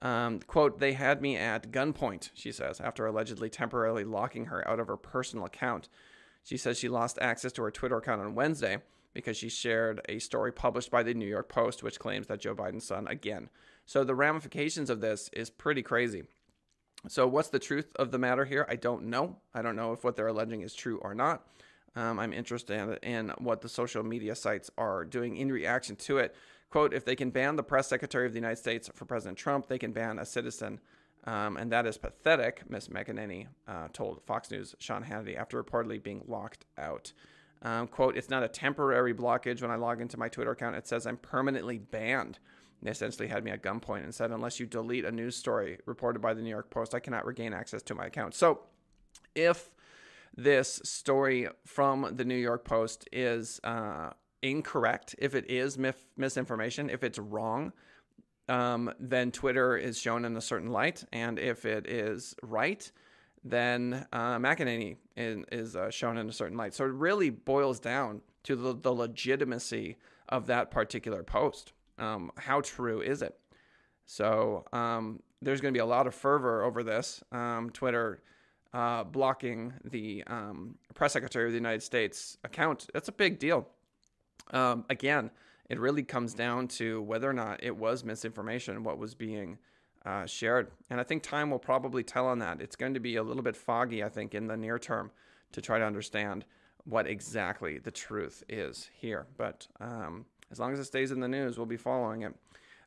um, 0.00 0.40
quote, 0.40 0.78
they 0.78 0.92
had 0.92 1.20
me 1.20 1.36
at 1.36 1.70
gunpoint, 1.70 2.30
she 2.34 2.52
says, 2.52 2.80
after 2.80 3.06
allegedly 3.06 3.50
temporarily 3.50 4.04
locking 4.04 4.46
her 4.46 4.66
out 4.68 4.80
of 4.80 4.86
her 4.86 4.96
personal 4.96 5.44
account. 5.44 5.88
She 6.44 6.56
says 6.56 6.78
she 6.78 6.88
lost 6.88 7.18
access 7.20 7.52
to 7.52 7.62
her 7.62 7.70
Twitter 7.70 7.98
account 7.98 8.22
on 8.22 8.34
Wednesday 8.34 8.78
because 9.12 9.36
she 9.36 9.48
shared 9.48 10.00
a 10.08 10.20
story 10.20 10.52
published 10.52 10.90
by 10.90 11.02
the 11.02 11.14
New 11.14 11.26
York 11.26 11.48
Post, 11.48 11.82
which 11.82 11.98
claims 11.98 12.28
that 12.28 12.40
Joe 12.40 12.54
Biden's 12.54 12.86
son 12.86 13.08
again. 13.08 13.50
So 13.86 14.04
the 14.04 14.14
ramifications 14.14 14.88
of 14.88 15.00
this 15.00 15.28
is 15.32 15.50
pretty 15.50 15.82
crazy. 15.82 16.24
So 17.06 17.26
what's 17.28 17.48
the 17.48 17.58
truth 17.58 17.92
of 17.96 18.10
the 18.10 18.18
matter 18.18 18.44
here? 18.44 18.66
I 18.68 18.76
don't 18.76 19.04
know. 19.04 19.36
I 19.54 19.62
don't 19.62 19.76
know 19.76 19.92
if 19.92 20.02
what 20.02 20.16
they're 20.16 20.26
alleging 20.26 20.62
is 20.62 20.74
true 20.74 20.98
or 20.98 21.14
not. 21.14 21.46
Um, 21.94 22.18
I'm 22.18 22.32
interested 22.32 22.98
in 23.02 23.32
what 23.38 23.60
the 23.60 23.68
social 23.68 24.02
media 24.02 24.34
sites 24.34 24.70
are 24.76 25.04
doing 25.04 25.36
in 25.36 25.50
reaction 25.50 25.96
to 25.96 26.18
it. 26.18 26.34
Quote, 26.70 26.92
if 26.92 27.04
they 27.04 27.16
can 27.16 27.30
ban 27.30 27.56
the 27.56 27.62
press 27.62 27.88
secretary 27.88 28.26
of 28.26 28.32
the 28.32 28.38
United 28.38 28.56
States 28.56 28.90
for 28.94 29.04
President 29.04 29.38
Trump, 29.38 29.68
they 29.68 29.78
can 29.78 29.92
ban 29.92 30.18
a 30.18 30.26
citizen. 30.26 30.80
Um, 31.24 31.56
and 31.56 31.72
that 31.72 31.86
is 31.86 31.98
pathetic, 31.98 32.62
Miss 32.68 32.88
McEnany 32.88 33.48
uh, 33.66 33.88
told 33.92 34.22
Fox 34.26 34.50
News' 34.50 34.74
Sean 34.78 35.04
Hannity 35.04 35.36
after 35.36 35.62
reportedly 35.62 36.02
being 36.02 36.22
locked 36.26 36.66
out. 36.76 37.12
Um, 37.62 37.88
quote, 37.88 38.16
it's 38.16 38.30
not 38.30 38.44
a 38.44 38.48
temporary 38.48 39.12
blockage. 39.12 39.62
When 39.62 39.70
I 39.70 39.76
log 39.76 40.00
into 40.00 40.18
my 40.18 40.28
Twitter 40.28 40.52
account, 40.52 40.76
it 40.76 40.86
says 40.86 41.06
I'm 41.06 41.16
permanently 41.16 41.78
banned. 41.78 42.38
They 42.82 42.90
essentially 42.90 43.28
had 43.28 43.44
me 43.44 43.50
at 43.50 43.62
gunpoint 43.62 44.04
and 44.04 44.14
said, 44.14 44.30
unless 44.30 44.60
you 44.60 44.66
delete 44.66 45.04
a 45.04 45.10
news 45.10 45.36
story 45.36 45.78
reported 45.86 46.20
by 46.20 46.34
the 46.34 46.42
New 46.42 46.50
York 46.50 46.70
Post, 46.70 46.94
I 46.94 47.00
cannot 47.00 47.26
regain 47.26 47.52
access 47.52 47.82
to 47.84 47.94
my 47.94 48.06
account. 48.06 48.34
So 48.34 48.60
if 49.34 49.70
this 50.36 50.80
story 50.84 51.48
from 51.64 52.12
the 52.14 52.24
New 52.24 52.36
York 52.36 52.64
Post 52.64 53.08
is 53.10 53.60
uh, 53.64 54.10
incorrect, 54.42 55.16
if 55.18 55.34
it 55.34 55.50
is 55.50 55.76
mif- 55.76 56.06
misinformation, 56.16 56.88
if 56.88 57.02
it's 57.02 57.18
wrong, 57.18 57.72
um, 58.48 58.92
then 59.00 59.32
Twitter 59.32 59.76
is 59.76 59.98
shown 59.98 60.24
in 60.24 60.36
a 60.36 60.40
certain 60.40 60.70
light. 60.70 61.04
And 61.12 61.38
if 61.38 61.64
it 61.64 61.86
is 61.88 62.36
right, 62.42 62.90
then 63.44 64.06
uh, 64.12 64.38
McEnany 64.38 64.96
is, 65.16 65.44
is 65.50 65.76
uh, 65.76 65.90
shown 65.90 66.16
in 66.16 66.28
a 66.28 66.32
certain 66.32 66.56
light. 66.56 66.74
So 66.74 66.84
it 66.84 66.92
really 66.92 67.30
boils 67.30 67.80
down 67.80 68.22
to 68.44 68.54
the, 68.54 68.74
the 68.74 68.92
legitimacy 68.92 69.96
of 70.28 70.46
that 70.46 70.70
particular 70.70 71.22
post. 71.22 71.72
Um, 71.98 72.30
how 72.36 72.60
true 72.60 73.00
is 73.00 73.22
it? 73.22 73.38
So 74.06 74.64
um, 74.72 75.22
there's 75.42 75.60
going 75.60 75.72
to 75.72 75.76
be 75.76 75.82
a 75.82 75.86
lot 75.86 76.06
of 76.06 76.14
fervor 76.14 76.62
over 76.62 76.82
this. 76.82 77.22
Um, 77.32 77.70
Twitter 77.70 78.22
uh, 78.72 79.04
blocking 79.04 79.74
the 79.84 80.24
um, 80.26 80.76
press 80.94 81.12
secretary 81.12 81.46
of 81.46 81.52
the 81.52 81.58
United 81.58 81.82
States 81.82 82.38
account. 82.44 82.86
That's 82.92 83.08
a 83.08 83.12
big 83.12 83.38
deal. 83.38 83.68
Um, 84.50 84.84
again, 84.88 85.30
it 85.68 85.78
really 85.78 86.02
comes 86.02 86.34
down 86.34 86.68
to 86.68 87.02
whether 87.02 87.28
or 87.28 87.34
not 87.34 87.62
it 87.62 87.76
was 87.76 88.04
misinformation, 88.04 88.82
what 88.82 88.98
was 88.98 89.14
being 89.14 89.58
uh, 90.06 90.24
shared. 90.26 90.70
And 90.88 91.00
I 91.00 91.04
think 91.04 91.22
time 91.22 91.50
will 91.50 91.58
probably 91.58 92.02
tell 92.02 92.26
on 92.26 92.38
that. 92.38 92.60
It's 92.60 92.76
going 92.76 92.94
to 92.94 93.00
be 93.00 93.16
a 93.16 93.22
little 93.22 93.42
bit 93.42 93.56
foggy, 93.56 94.02
I 94.02 94.08
think, 94.08 94.34
in 94.34 94.46
the 94.46 94.56
near 94.56 94.78
term 94.78 95.10
to 95.52 95.60
try 95.60 95.78
to 95.78 95.84
understand 95.84 96.44
what 96.84 97.06
exactly 97.06 97.78
the 97.78 97.90
truth 97.90 98.42
is 98.48 98.88
here. 98.94 99.26
But 99.36 99.66
um, 99.80 100.24
as 100.50 100.58
long 100.58 100.72
as 100.72 100.78
it 100.78 100.84
stays 100.84 101.10
in 101.10 101.20
the 101.20 101.28
news, 101.28 101.56
we'll 101.56 101.66
be 101.66 101.76
following 101.76 102.22
it. 102.22 102.34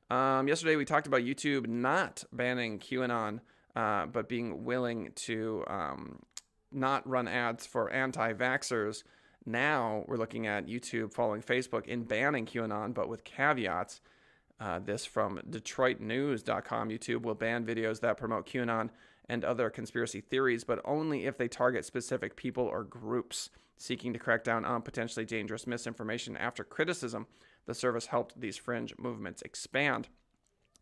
Um, 0.09 0.47
yesterday, 0.47 0.75
we 0.75 0.85
talked 0.85 1.07
about 1.07 1.21
YouTube 1.21 1.67
not 1.67 2.23
banning 2.33 2.79
QAnon, 2.79 3.39
uh, 3.75 4.07
but 4.07 4.27
being 4.27 4.65
willing 4.65 5.11
to 5.15 5.63
um, 5.67 6.19
not 6.71 7.07
run 7.07 7.27
ads 7.27 7.65
for 7.65 7.89
anti 7.91 8.33
vaxxers. 8.33 9.03
Now 9.45 10.03
we're 10.07 10.17
looking 10.17 10.47
at 10.47 10.67
YouTube 10.67 11.13
following 11.13 11.41
Facebook 11.41 11.87
in 11.87 12.03
banning 12.03 12.45
QAnon, 12.45 12.93
but 12.93 13.09
with 13.09 13.23
caveats. 13.23 14.01
Uh, 14.59 14.77
this 14.77 15.05
from 15.05 15.39
DetroitNews.com. 15.49 16.89
YouTube 16.89 17.23
will 17.23 17.33
ban 17.33 17.65
videos 17.65 17.99
that 18.01 18.17
promote 18.17 18.45
QAnon 18.45 18.89
and 19.27 19.43
other 19.43 19.71
conspiracy 19.71 20.21
theories, 20.21 20.63
but 20.63 20.79
only 20.85 21.25
if 21.25 21.35
they 21.35 21.47
target 21.47 21.83
specific 21.83 22.35
people 22.35 22.65
or 22.65 22.83
groups 22.83 23.49
seeking 23.77 24.13
to 24.13 24.19
crack 24.19 24.43
down 24.43 24.63
on 24.63 24.83
potentially 24.83 25.25
dangerous 25.25 25.65
misinformation. 25.65 26.37
After 26.37 26.63
criticism, 26.63 27.25
the 27.65 27.73
service 27.73 28.07
helped 28.07 28.39
these 28.39 28.57
fringe 28.57 28.93
movements 28.97 29.41
expand. 29.41 30.07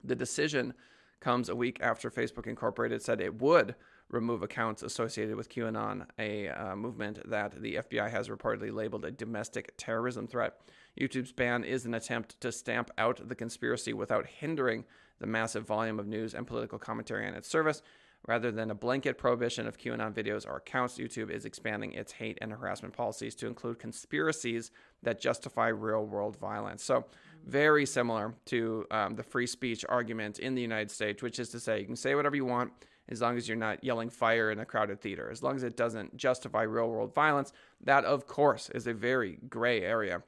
The 0.04 0.16
decision 0.16 0.74
comes 1.20 1.50
a 1.50 1.56
week 1.56 1.80
after 1.82 2.10
Facebook 2.10 2.48
Incorporated 2.48 3.02
said 3.02 3.20
it 3.20 3.42
would 3.42 3.76
remove 4.10 4.42
accounts 4.42 4.82
associated 4.82 5.36
with 5.36 5.50
QAnon, 5.50 6.06
a 6.18 6.50
uh, 6.50 6.76
movement 6.76 7.20
that 7.30 7.62
the 7.62 7.76
FBI 7.76 8.10
has 8.10 8.30
reportedly 8.30 8.74
labeled 8.74 9.06
a 9.06 9.12
domestic 9.12 9.74
terrorism 9.78 10.28
threat. 10.28 10.60
YouTube's 11.00 11.32
ban 11.32 11.64
is 11.64 11.86
an 11.86 11.94
attempt 11.94 12.40
to 12.42 12.52
stamp 12.52 12.90
out 12.98 13.28
the 13.28 13.36
conspiracy 13.36 13.94
without 13.94 14.26
hindering 14.26 14.86
the 15.20 15.28
massive 15.28 15.66
volume 15.68 16.00
of 16.00 16.08
news 16.08 16.34
and 16.34 16.48
political 16.48 16.80
commentary 16.80 17.28
on 17.28 17.36
its 17.36 17.48
service. 17.48 17.82
Rather 18.28 18.52
than 18.52 18.70
a 18.70 18.76
blanket 18.76 19.18
prohibition 19.18 19.66
of 19.66 19.78
QAnon 19.78 20.14
videos 20.14 20.48
or 20.48 20.58
accounts, 20.58 20.98
YouTube 20.98 21.32
is 21.32 21.46
expanding 21.46 21.94
its 21.94 22.12
hate 22.12 22.38
and 22.42 22.52
harassment 22.52 22.94
policies 22.94 23.34
to 23.36 23.48
include 23.48 23.80
conspiracies 23.80 24.72
that 25.02 25.22
justify 25.22 25.70
real 25.70 26.06
world 26.06 26.38
violence. 26.38 26.84
So, 26.84 27.06
very 27.46 27.86
similar 27.86 28.36
to 28.48 28.86
um, 28.92 29.16
the 29.16 29.24
free 29.24 29.48
speech 29.48 29.86
argument 29.88 30.40
in 30.40 30.54
the 30.54 30.62
United 30.62 30.92
States, 30.92 31.24
which 31.24 31.40
is 31.40 31.50
to 31.50 31.60
say, 31.60 31.80
you 31.80 31.86
can 31.86 31.96
say 31.96 32.14
whatever 32.14 32.36
you 32.36 32.46
want 32.46 32.74
as 33.08 33.22
long 33.22 33.38
as 33.38 33.48
you're 33.48 33.58
not 33.58 33.84
yelling 33.84 34.10
fire 34.10 34.52
in 34.52 34.60
a 34.60 34.66
crowded 34.66 35.02
theater, 35.02 35.30
as 35.32 35.42
long 35.42 35.56
as 35.56 35.64
it 35.64 35.76
doesn't 35.76 36.16
justify 36.16 36.62
real 36.62 36.90
world 36.90 37.14
violence. 37.14 37.52
That, 37.82 38.06
of 38.06 38.28
course, 38.28 38.70
is 38.70 38.86
a 38.86 38.94
very 38.94 39.40
gray 39.50 39.82
area. 39.82 40.22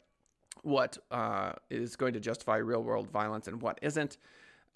What 0.63 0.97
uh, 1.11 1.53
is 1.69 1.95
going 1.95 2.13
to 2.13 2.19
justify 2.19 2.57
real 2.57 2.83
world 2.83 3.09
violence 3.09 3.47
and 3.47 3.61
what 3.61 3.77
isn't? 3.81 4.17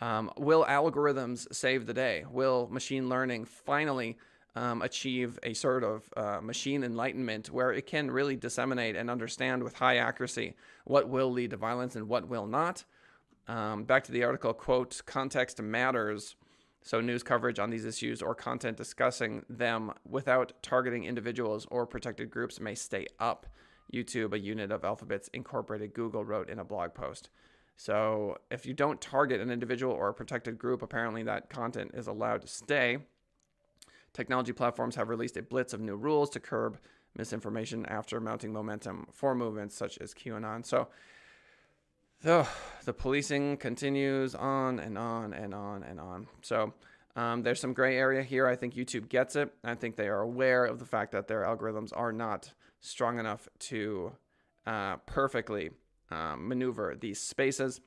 Um, 0.02 0.30
will 0.38 0.66
algorithms 0.66 1.54
save 1.54 1.86
the 1.86 1.94
day? 1.94 2.26
Will 2.30 2.68
machine 2.70 3.08
learning 3.08 3.46
finally 3.46 4.18
um, 4.56 4.82
achieve 4.82 5.38
a 5.44 5.54
sort 5.54 5.84
of 5.84 6.10
uh, 6.16 6.40
machine 6.42 6.84
enlightenment 6.84 7.50
where 7.50 7.72
it 7.72 7.86
can 7.86 8.10
really 8.10 8.36
disseminate 8.36 8.96
and 8.96 9.10
understand 9.10 9.64
with 9.64 9.76
high 9.76 9.98
accuracy 9.98 10.56
what 10.86 11.10
will 11.10 11.32
lead 11.32 11.52
to 11.52 11.58
violence 11.58 11.96
and 11.96 12.08
what 12.08 12.28
will 12.28 12.48
not? 12.48 12.84
Um, 13.48 13.84
back 13.84 14.04
to 14.06 14.12
the 14.12 14.24
article 14.24 14.54
quote, 14.54 15.02
context 15.06 15.62
matters. 15.62 16.36
So, 16.82 17.02
news 17.02 17.24
coverage 17.24 17.58
on 17.58 17.72
these 17.72 17.86
issues 17.86 18.22
or 18.22 18.36
content 18.36 18.78
discussing 18.78 19.44
them 19.50 19.92
without 20.08 20.54
targeting 20.62 21.04
individuals 21.04 21.66
or 21.72 21.88
protected 21.88 22.30
groups 22.30 22.60
may 22.60 22.76
stay 22.76 23.08
up. 23.20 23.48
YouTube, 23.92 24.34
a 24.34 24.40
unit 24.40 24.72
of 24.72 24.84
Alphabet's 24.84 25.28
Incorporated 25.34 25.94
Google, 25.94 26.24
wrote 26.24 26.50
in 26.50 26.60
a 26.60 26.64
blog 26.64 26.94
post. 26.94 27.30
So, 27.78 28.38
if 28.50 28.66
you 28.66 28.74
don't 28.74 29.02
target 29.02 29.42
an 29.42 29.52
individual 29.52 29.94
or 29.94 30.10
a 30.10 30.14
protected 30.14 30.58
group, 30.58 30.82
apparently 30.82 31.24
that 31.24 31.50
content 31.50 31.92
is 31.94 32.08
allowed 32.08 32.42
to 32.42 32.48
stay. 32.48 33.00
Technology 34.14 34.54
platforms 34.54 34.96
have 34.96 35.10
released 35.10 35.36
a 35.36 35.44
blitz 35.44 35.74
of 35.74 35.82
new 35.82 35.98
rules 35.98 36.30
to 36.32 36.40
curb 36.40 36.80
misinformation 37.18 37.86
after 37.88 38.22
mounting 38.22 38.54
momentum 38.54 39.08
for 39.12 39.36
movements 39.36 39.76
such 39.76 39.98
as 39.98 40.14
QAnon. 40.14 40.66
So, 40.66 40.88
the, 42.22 42.48
the 42.86 42.94
policing 42.94 43.58
continues 43.58 44.36
on 44.36 44.80
and 44.80 44.98
on 44.98 45.34
and 45.34 45.54
on 45.54 45.84
and 45.84 46.00
on. 46.00 46.28
So 46.42 46.74
um, 47.16 47.44
there's 47.44 47.60
some 47.60 47.74
gray 47.74 47.98
area 47.98 48.24
here. 48.24 48.48
I 48.48 48.56
think 48.56 48.74
YouTube 48.74 49.10
gets 49.10 49.36
it. 49.36 49.54
I 49.64 49.76
think 49.76 49.96
they 49.96 50.08
are 50.08 50.22
aware 50.22 50.66
of 50.66 50.80
the 50.80 50.86
fact 50.86 51.12
that 51.12 51.28
their 51.28 51.44
algorithms 51.44 51.92
are 51.96 52.12
not 52.12 52.52
strong 52.80 53.20
enough 53.20 53.48
to 53.60 54.14
uh, 54.66 54.98
perfectly 55.06 55.72
um, 56.12 56.48
maneuver 56.48 56.96
these 57.00 57.20
spaces. 57.20 57.82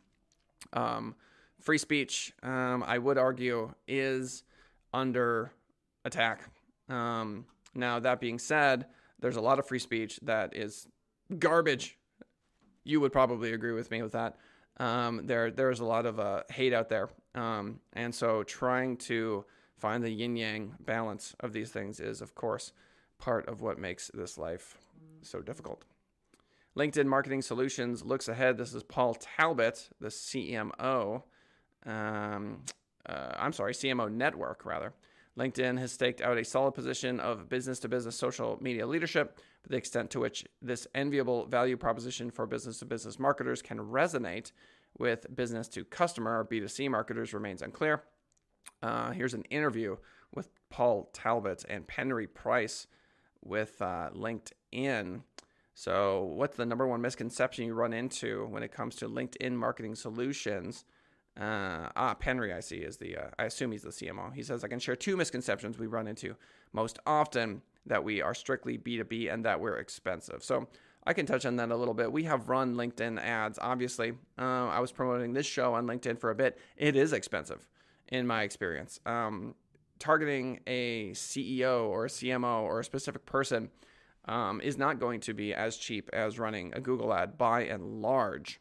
Um, 0.72 1.14
free 1.60 1.78
speech, 1.78 2.32
um, 2.42 2.84
I 2.86 2.98
would 2.98 3.18
argue, 3.18 3.74
is 3.86 4.44
under 4.92 5.52
attack. 6.04 6.42
Um, 6.88 7.46
now, 7.74 7.98
that 8.00 8.20
being 8.20 8.38
said, 8.38 8.86
there's 9.20 9.36
a 9.36 9.40
lot 9.40 9.58
of 9.58 9.66
free 9.66 9.78
speech 9.78 10.18
that 10.22 10.56
is 10.56 10.88
garbage 11.38 11.98
you 12.84 13.00
would 13.00 13.12
probably 13.12 13.52
agree 13.52 13.72
with 13.72 13.90
me 13.90 14.02
with 14.02 14.12
that. 14.12 14.36
Um, 14.78 15.26
there, 15.26 15.50
there's 15.50 15.80
a 15.80 15.84
lot 15.84 16.06
of 16.06 16.18
uh, 16.18 16.42
hate 16.50 16.72
out 16.72 16.88
there, 16.88 17.10
um, 17.34 17.80
and 17.92 18.14
so 18.14 18.44
trying 18.44 18.96
to 18.98 19.44
find 19.76 20.02
the 20.02 20.10
yin 20.10 20.36
yang 20.36 20.74
balance 20.80 21.34
of 21.40 21.52
these 21.52 21.70
things 21.70 22.00
is, 22.00 22.20
of 22.20 22.34
course, 22.34 22.72
part 23.18 23.46
of 23.48 23.60
what 23.60 23.78
makes 23.78 24.10
this 24.14 24.38
life 24.38 24.78
so 25.22 25.40
difficult. 25.40 25.84
LinkedIn 26.76 27.06
Marketing 27.06 27.42
Solutions 27.42 28.04
looks 28.04 28.28
ahead. 28.28 28.56
This 28.56 28.74
is 28.74 28.82
Paul 28.82 29.14
Talbot, 29.14 29.88
the 30.00 30.08
CMO. 30.08 31.22
Um, 31.84 32.64
uh, 33.06 33.32
I'm 33.36 33.52
sorry, 33.52 33.72
CMO 33.72 34.12
Network, 34.12 34.64
rather. 34.64 34.92
LinkedIn 35.38 35.78
has 35.78 35.92
staked 35.92 36.20
out 36.20 36.36
a 36.36 36.44
solid 36.44 36.72
position 36.72 37.20
of 37.20 37.48
business 37.48 37.78
to 37.80 37.88
business 37.88 38.16
social 38.16 38.58
media 38.60 38.86
leadership, 38.86 39.38
but 39.62 39.70
the 39.70 39.76
extent 39.76 40.10
to 40.10 40.20
which 40.20 40.44
this 40.60 40.86
enviable 40.94 41.46
value 41.46 41.76
proposition 41.76 42.30
for 42.30 42.46
business 42.46 42.80
to 42.80 42.84
business 42.84 43.18
marketers 43.18 43.62
can 43.62 43.78
resonate 43.78 44.50
with 44.98 45.26
business 45.34 45.68
to 45.68 45.84
customer 45.84 46.40
or 46.40 46.44
B2C 46.44 46.90
marketers 46.90 47.32
remains 47.32 47.62
unclear. 47.62 48.02
Uh, 48.82 49.12
here's 49.12 49.34
an 49.34 49.44
interview 49.44 49.96
with 50.34 50.50
Paul 50.70 51.08
Talbot 51.12 51.64
and 51.68 51.86
Penry 51.86 52.32
Price 52.32 52.86
with 53.42 53.80
uh, 53.80 54.10
LinkedIn. 54.14 55.22
So, 55.78 56.24
what's 56.34 56.56
the 56.56 56.66
number 56.66 56.88
one 56.88 57.00
misconception 57.00 57.64
you 57.64 57.72
run 57.72 57.92
into 57.92 58.48
when 58.48 58.64
it 58.64 58.72
comes 58.72 58.96
to 58.96 59.08
LinkedIn 59.08 59.52
marketing 59.52 59.94
solutions? 59.94 60.84
Uh, 61.40 61.88
ah, 61.94 62.16
Penry, 62.20 62.52
I 62.52 62.58
see, 62.58 62.78
is 62.78 62.96
the, 62.96 63.16
uh, 63.16 63.28
I 63.38 63.44
assume 63.44 63.70
he's 63.70 63.84
the 63.84 63.90
CMO. 63.90 64.34
He 64.34 64.42
says, 64.42 64.64
I 64.64 64.68
can 64.68 64.80
share 64.80 64.96
two 64.96 65.16
misconceptions 65.16 65.78
we 65.78 65.86
run 65.86 66.08
into 66.08 66.34
most 66.72 66.98
often 67.06 67.62
that 67.86 68.02
we 68.02 68.20
are 68.20 68.34
strictly 68.34 68.76
B2B 68.76 69.32
and 69.32 69.44
that 69.44 69.60
we're 69.60 69.76
expensive. 69.76 70.42
So 70.42 70.66
I 71.06 71.12
can 71.12 71.26
touch 71.26 71.46
on 71.46 71.54
that 71.54 71.70
a 71.70 71.76
little 71.76 71.94
bit. 71.94 72.10
We 72.10 72.24
have 72.24 72.48
run 72.48 72.74
LinkedIn 72.74 73.22
ads, 73.22 73.60
obviously. 73.62 74.14
Uh, 74.36 74.66
I 74.66 74.80
was 74.80 74.90
promoting 74.90 75.32
this 75.32 75.46
show 75.46 75.74
on 75.74 75.86
LinkedIn 75.86 76.18
for 76.18 76.30
a 76.30 76.34
bit. 76.34 76.58
It 76.76 76.96
is 76.96 77.12
expensive 77.12 77.68
in 78.08 78.26
my 78.26 78.42
experience. 78.42 78.98
Um, 79.06 79.54
targeting 80.00 80.58
a 80.66 81.10
CEO 81.10 81.84
or 81.84 82.06
a 82.06 82.08
CMO 82.08 82.62
or 82.62 82.80
a 82.80 82.84
specific 82.84 83.26
person 83.26 83.70
um, 84.24 84.60
is 84.60 84.76
not 84.76 85.00
going 85.00 85.20
to 85.20 85.34
be 85.34 85.54
as 85.54 85.76
cheap 85.76 86.10
as 86.12 86.38
running 86.38 86.72
a 86.74 86.80
Google 86.80 87.12
ad 87.12 87.38
by 87.38 87.62
and 87.62 88.02
large. 88.02 88.60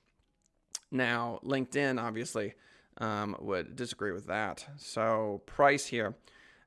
Now, 0.91 1.39
LinkedIn 1.43 2.01
obviously 2.01 2.53
um, 2.99 3.35
would 3.39 3.75
disagree 3.75 4.11
with 4.11 4.27
that. 4.27 4.65
So, 4.77 5.41
price 5.45 5.85
here. 5.85 6.15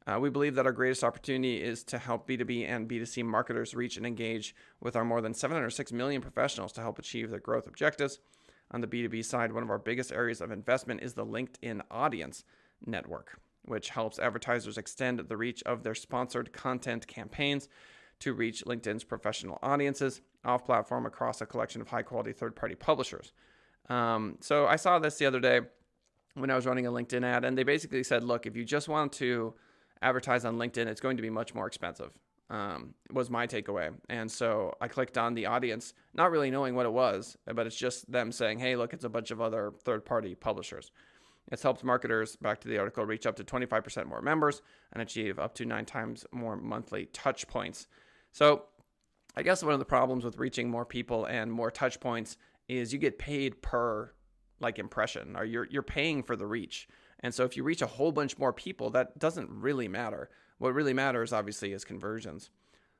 Uh, 0.06 0.18
we 0.18 0.30
believe 0.30 0.54
that 0.54 0.66
our 0.66 0.73
greatest 0.73 1.04
opportunity 1.04 1.62
is 1.62 1.85
to 1.85 1.99
help 1.99 2.26
B2B 2.26 2.68
and 2.68 2.88
B2C 2.88 3.25
marketers 3.25 3.75
reach 3.75 3.97
and 3.97 4.06
engage 4.06 4.54
with 4.80 4.97
our 4.97 5.04
more 5.04 5.20
than 5.20 5.35
706 5.35 5.92
million 5.92 6.23
professionals 6.23 6.73
to 6.73 6.80
help 6.80 6.99
achieve 6.99 7.30
their 7.30 7.38
growth 7.38 7.66
objectives. 7.66 8.18
On 8.73 8.80
the 8.80 8.87
B2B 8.87 9.25
side, 9.25 9.52
one 9.52 9.62
of 9.62 9.70
our 9.70 9.78
biggest 9.78 10.12
areas 10.12 10.40
of 10.40 10.50
investment 10.50 11.02
is 11.02 11.14
the 11.14 11.26
LinkedIn 11.26 11.82
Audience 11.90 12.44
Network, 12.85 13.38
which 13.64 13.90
helps 13.90 14.18
advertisers 14.18 14.78
extend 14.78 15.18
the 15.20 15.37
reach 15.37 15.62
of 15.64 15.82
their 15.82 15.94
sponsored 15.94 16.52
content 16.52 17.06
campaigns 17.06 17.68
to 18.20 18.32
reach 18.34 18.64
LinkedIn's 18.64 19.04
professional 19.04 19.58
audiences 19.62 20.20
off 20.44 20.64
platform 20.64 21.06
across 21.06 21.40
a 21.40 21.46
collection 21.46 21.80
of 21.80 21.88
high 21.88 22.02
quality 22.02 22.32
third 22.32 22.54
party 22.54 22.74
publishers. 22.74 23.32
Um, 23.88 24.38
so 24.40 24.66
I 24.66 24.76
saw 24.76 24.98
this 24.98 25.16
the 25.16 25.26
other 25.26 25.40
day 25.40 25.60
when 26.34 26.50
I 26.50 26.54
was 26.54 26.66
running 26.66 26.86
a 26.86 26.92
LinkedIn 26.92 27.24
ad, 27.24 27.44
and 27.44 27.58
they 27.58 27.64
basically 27.64 28.04
said, 28.04 28.22
look, 28.22 28.46
if 28.46 28.56
you 28.56 28.64
just 28.64 28.88
want 28.88 29.12
to 29.14 29.54
advertise 30.00 30.44
on 30.44 30.56
LinkedIn, 30.56 30.86
it's 30.86 31.00
going 31.00 31.16
to 31.16 31.22
be 31.22 31.30
much 31.30 31.54
more 31.54 31.66
expensive. 31.66 32.10
Um, 32.48 32.94
was 33.12 33.30
my 33.30 33.46
takeaway. 33.46 33.94
And 34.08 34.30
so 34.30 34.74
I 34.80 34.88
clicked 34.88 35.16
on 35.16 35.34
the 35.34 35.46
audience, 35.46 35.94
not 36.14 36.32
really 36.32 36.50
knowing 36.50 36.74
what 36.74 36.84
it 36.84 36.92
was, 36.92 37.36
but 37.46 37.64
it's 37.64 37.76
just 37.76 38.10
them 38.10 38.32
saying, 38.32 38.58
hey, 38.58 38.74
look, 38.74 38.92
it's 38.92 39.04
a 39.04 39.08
bunch 39.08 39.30
of 39.30 39.40
other 39.40 39.72
third 39.84 40.04
party 40.04 40.34
publishers. 40.34 40.90
It's 41.52 41.62
helped 41.62 41.84
marketers, 41.84 42.36
back 42.36 42.60
to 42.60 42.68
the 42.68 42.78
article, 42.78 43.04
reach 43.04 43.26
up 43.26 43.36
to 43.36 43.44
25% 43.44 44.06
more 44.06 44.20
members 44.20 44.62
and 44.92 45.02
achieve 45.02 45.38
up 45.38 45.54
to 45.56 45.64
nine 45.64 45.84
times 45.84 46.24
more 46.32 46.56
monthly 46.56 47.06
touch 47.06 47.46
points. 47.46 47.86
So 48.32 48.64
I 49.37 49.42
guess 49.42 49.62
one 49.62 49.72
of 49.72 49.78
the 49.78 49.84
problems 49.84 50.25
with 50.25 50.38
reaching 50.38 50.70
more 50.70 50.84
people 50.84 51.25
and 51.25 51.52
more 51.52 51.70
touch 51.70 52.00
points 52.00 52.37
is 52.68 52.92
you 52.92 52.99
get 52.99 53.18
paid 53.18 53.62
per 53.62 54.12
like 54.60 54.78
impression 54.78 55.37
or 55.37 55.44
you're 55.44 55.66
you're 55.70 55.82
paying 55.82 56.22
for 56.22 56.37
the 56.37 56.46
reach. 56.46 56.88
And 57.20 57.34
so 57.34 57.44
if 57.44 57.56
you 57.56 57.62
reach 57.62 57.82
a 57.82 57.87
whole 57.87 58.12
bunch 58.12 58.38
more 58.38 58.52
people, 58.52 58.90
that 58.90 59.18
doesn't 59.18 59.50
really 59.50 59.88
matter. 59.88 60.30
What 60.58 60.75
really 60.75 60.94
matters 60.94 61.32
obviously 61.32 61.72
is 61.72 61.84
conversions. 61.84 62.50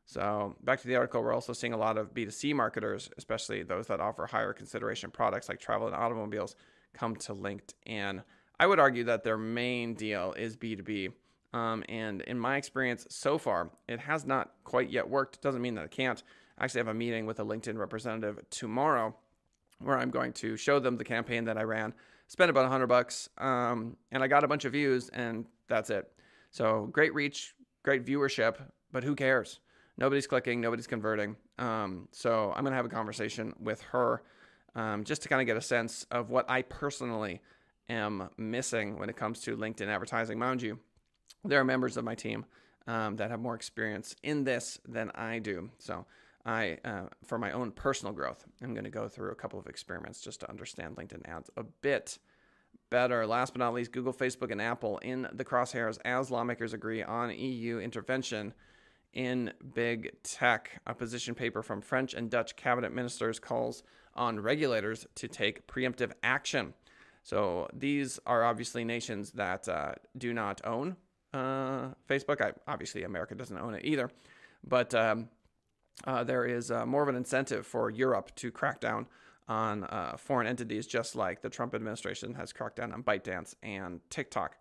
So 0.07 0.57
back 0.63 0.81
to 0.81 0.89
the 0.89 0.97
article, 0.97 1.23
we're 1.23 1.33
also 1.33 1.53
seeing 1.53 1.73
a 1.73 1.79
lot 1.79 1.97
of 1.97 2.13
B2C 2.13 2.55
marketers, 2.55 3.11
especially 3.17 3.63
those 3.63 3.87
that 3.87 4.01
offer 4.01 4.27
higher 4.27 4.53
consideration 4.53 5.11
products 5.11 5.49
like 5.49 5.61
travel 5.61 5.87
and 5.87 5.95
automobiles, 5.95 6.57
come 6.95 7.15
to 7.17 7.35
LinkedIn. 7.35 8.23
I 8.59 8.67
would 8.67 8.81
argue 8.81 9.05
that 9.05 9.23
their 9.23 9.39
main 9.39 9.95
deal 9.95 10.35
is 10.37 10.57
B2B. 10.57 11.13
Um, 11.53 11.85
and 11.89 12.21
in 12.23 12.39
my 12.39 12.57
experience 12.57 13.07
so 13.11 13.39
far, 13.39 13.71
it 13.89 14.01
has 14.01 14.25
not 14.25 14.53
quite 14.65 14.91
yet 14.91 15.09
worked. 15.09 15.43
Doesn't 15.43 15.63
mean 15.63 15.75
that 15.75 15.85
it 15.85 15.91
can't. 15.91 16.23
I 16.59 16.65
actually 16.65 16.81
have 16.81 16.89
a 16.89 16.95
meeting 16.95 17.27
with 17.27 17.41
a 17.41 17.45
LinkedIn 17.45 17.77
representative 17.77 18.39
tomorrow 18.51 19.17
where 19.81 19.99
I'm 19.99 20.11
going 20.11 20.33
to 20.35 20.57
show 20.57 20.79
them 20.79 20.97
the 20.97 21.05
campaign 21.05 21.45
that 21.47 21.59
I 21.59 21.63
ran. 21.63 21.95
Spent 22.29 22.51
about 22.51 22.63
100 22.63 22.87
bucks, 22.87 23.29
um, 23.39 23.97
and 24.13 24.23
I 24.23 24.29
got 24.29 24.45
a 24.45 24.49
bunch 24.49 24.65
of 24.65 24.73
views, 24.73 25.09
and 25.09 25.47
that's 25.69 25.91
it. 25.91 26.13
So 26.51 26.89
great 26.93 27.13
reach, 27.15 27.55
great 27.83 28.05
viewership, 28.05 28.57
but 28.93 29.03
who 29.03 29.17
cares? 29.17 29.59
Nobody's 29.99 30.27
clicking, 30.27 30.61
nobody's 30.61 30.87
converting. 30.87 31.37
Um, 31.59 32.09
so 32.13 32.53
I'm 32.55 32.63
going 32.63 32.73
to 32.73 32.77
have 32.77 32.87
a 32.87 32.91
conversation 32.91 33.53
with 33.59 33.83
her 33.83 34.23
um, 34.75 35.05
just 35.05 35.23
to 35.23 35.29
kind 35.29 35.41
of 35.41 35.47
get 35.47 35.57
a 35.57 35.63
sense 35.63 36.07
of 36.11 36.31
what 36.31 36.49
I 36.49 36.63
personally 36.63 37.41
am 37.89 38.31
missing 38.37 38.99
when 38.99 39.11
it 39.11 39.17
comes 39.17 39.41
to 39.41 39.57
LinkedIn 39.57 39.89
advertising. 39.89 40.39
Mind 40.39 40.63
you, 40.63 40.79
there 41.45 41.61
are 41.61 41.65
members 41.65 41.97
of 41.97 42.05
my 42.05 42.15
team 42.15 42.45
um, 42.87 43.17
that 43.17 43.31
have 43.31 43.41
more 43.41 43.55
experience 43.55 44.15
in 44.23 44.45
this 44.45 44.79
than 44.87 45.11
I 45.15 45.39
do. 45.39 45.71
So 45.79 46.07
I, 46.45 46.79
uh, 46.85 47.07
for 47.25 47.39
my 47.39 47.53
own 47.53 47.71
personal 47.73 48.13
growth, 48.13 48.45
I'm 48.63 48.75
going 48.75 48.85
to 48.85 48.91
go 48.91 49.09
through 49.09 49.31
a 49.31 49.35
couple 49.35 49.59
of 49.59 49.67
experiments 49.67 50.21
just 50.21 50.41
to 50.41 50.51
understand 50.51 50.97
LinkedIn 50.97 51.29
ads 51.29 51.51
a 51.57 51.65
bit 51.65 52.19
better. 52.89 53.27
Last 53.27 53.53
but 53.53 53.59
not 53.59 53.75
least, 53.75 53.93
Google, 53.93 54.13
Facebook, 54.13 54.51
and 54.51 54.61
Apple 54.61 54.99
in 54.99 55.29
the 55.33 55.45
crosshairs 55.45 55.99
as 56.05 56.31
lawmakers 56.31 56.73
agree 56.73 57.03
on 57.03 57.31
EU 57.31 57.79
intervention 57.79 58.55
in 59.13 59.53
big 59.75 60.11
tech. 60.23 60.81
A 60.87 60.95
position 60.95 61.35
paper 61.35 61.63
from 61.63 61.81
French 61.81 62.15
and 62.15 62.31
Dutch 62.31 62.57
cabinet 62.57 62.93
ministers 62.93 63.39
calls 63.39 63.83
on 64.15 64.41
regulators 64.41 65.07
to 65.17 65.29
take 65.29 65.67
preemptive 65.67 66.13
action. 66.23 66.75
So 67.23 67.69
these 67.73 68.19
are 68.27 68.45
obviously 68.45 68.85
nations 68.85 69.33
that 69.33 69.69
uh, 69.69 69.93
do 70.17 70.33
not 70.33 70.61
own 70.65 70.97
uh, 71.33 71.89
Facebook. 72.09 72.41
I, 72.41 72.53
obviously, 72.67 73.05
America 73.05 73.35
doesn't 73.35 73.57
own 73.57 73.75
it 73.75 73.85
either, 73.85 74.11
but 74.67 74.95
um, 74.95 75.29
uh, 76.05 76.25
there 76.25 76.45
is 76.45 76.71
uh, 76.71 76.87
more 76.87 77.03
of 77.03 77.09
an 77.09 77.17
incentive 77.17 77.67
for 77.67 77.91
Europe 77.91 78.35
to 78.37 78.51
crack 78.51 78.81
down 78.81 79.07
on 79.49 79.85
uh, 79.85 80.17
foreign 80.17 80.47
entities, 80.47 80.87
just 80.87 81.17
like 81.17 81.43
the 81.43 81.51
Trump 81.51 81.75
administration 81.75 82.35
has 82.35 82.53
cracked 82.53 82.77
down 82.77 82.93
on 82.93 83.03
ByteDance 83.03 83.55
and 83.63 84.01
TikTok. 84.09 84.57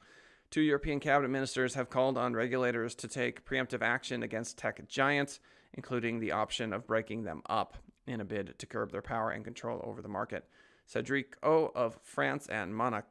Two 0.50 0.62
European 0.62 1.00
cabinet 1.00 1.30
ministers 1.30 1.76
have 1.76 1.92
called 1.92 2.18
on 2.18 2.34
regulators 2.34 2.96
to 2.96 3.08
take 3.08 3.46
preemptive 3.46 3.84
action 3.84 4.24
against 4.24 4.58
tech 4.58 4.86
giants, 4.88 5.40
including 5.76 6.20
the 6.20 6.32
option 6.32 6.74
of 6.74 6.88
breaking 6.88 7.24
them 7.24 7.44
up 7.48 7.78
in 8.08 8.20
a 8.20 8.26
bid 8.26 8.58
to 8.58 8.66
curb 8.66 8.92
their 8.92 9.04
power 9.04 9.30
and 9.30 9.46
control 9.46 9.80
over 9.84 10.02
the 10.02 10.08
market. 10.08 10.46
Cedric 10.88 11.38
O 11.44 11.72
of 11.76 12.00
France 12.02 12.48
and 12.48 12.76
Mona 12.76 13.04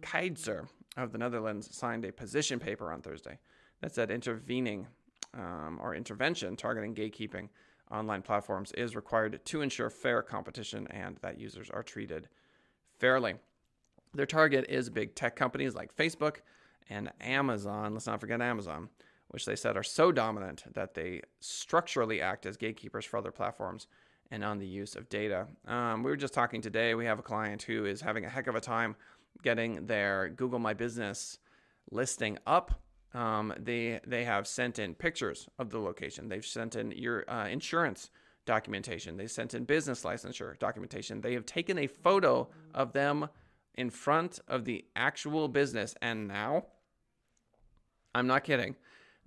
Keijzer 0.00 0.66
of 0.96 1.12
the 1.12 1.18
Netherlands 1.18 1.74
signed 1.74 2.04
a 2.04 2.12
position 2.12 2.58
paper 2.58 2.92
on 2.92 3.02
Thursday 3.02 3.38
that 3.80 3.94
said 3.94 4.10
intervening 4.10 4.86
um, 5.34 5.78
or 5.82 5.94
intervention 5.94 6.56
targeting 6.56 6.94
gatekeeping 6.94 7.48
online 7.90 8.22
platforms 8.22 8.72
is 8.72 8.96
required 8.96 9.40
to 9.44 9.62
ensure 9.62 9.90
fair 9.90 10.22
competition 10.22 10.86
and 10.90 11.16
that 11.22 11.38
users 11.38 11.70
are 11.70 11.82
treated 11.82 12.28
fairly. 12.98 13.34
Their 14.14 14.26
target 14.26 14.66
is 14.68 14.90
big 14.90 15.14
tech 15.14 15.36
companies 15.36 15.74
like 15.74 15.94
Facebook 15.94 16.36
and 16.88 17.10
Amazon. 17.20 17.94
Let's 17.94 18.06
not 18.06 18.20
forget 18.20 18.40
Amazon, 18.40 18.88
which 19.28 19.44
they 19.44 19.56
said 19.56 19.76
are 19.76 19.82
so 19.82 20.12
dominant 20.12 20.64
that 20.74 20.94
they 20.94 21.22
structurally 21.40 22.20
act 22.20 22.46
as 22.46 22.56
gatekeepers 22.56 23.04
for 23.04 23.16
other 23.16 23.32
platforms 23.32 23.86
and 24.30 24.42
on 24.42 24.58
the 24.58 24.66
use 24.66 24.96
of 24.96 25.08
data. 25.08 25.46
Um, 25.66 26.02
we 26.02 26.10
were 26.10 26.16
just 26.16 26.34
talking 26.34 26.62
today. 26.62 26.94
We 26.94 27.04
have 27.04 27.18
a 27.18 27.22
client 27.22 27.62
who 27.62 27.84
is 27.84 28.00
having 28.00 28.24
a 28.24 28.30
heck 28.30 28.46
of 28.46 28.54
a 28.54 28.60
time 28.60 28.96
getting 29.42 29.86
their 29.86 30.28
Google 30.28 30.58
My 30.58 30.74
Business 30.74 31.38
listing 31.90 32.38
up. 32.46 32.80
Um, 33.14 33.52
they 33.58 34.00
they 34.06 34.24
have 34.24 34.46
sent 34.46 34.78
in 34.78 34.94
pictures 34.94 35.48
of 35.58 35.70
the 35.70 35.78
location. 35.78 36.28
They've 36.28 36.44
sent 36.44 36.76
in 36.76 36.92
your 36.92 37.28
uh, 37.30 37.48
insurance 37.48 38.10
documentation. 38.46 39.16
They 39.16 39.26
sent 39.26 39.54
in 39.54 39.64
business 39.64 40.02
licensure 40.02 40.58
documentation. 40.58 41.20
They 41.20 41.34
have 41.34 41.46
taken 41.46 41.78
a 41.78 41.86
photo 41.86 42.48
of 42.74 42.92
them 42.92 43.28
in 43.74 43.90
front 43.90 44.38
of 44.48 44.64
the 44.64 44.84
actual 44.96 45.48
business, 45.48 45.94
and 46.02 46.28
now, 46.28 46.66
I'm 48.14 48.26
not 48.26 48.44
kidding, 48.44 48.76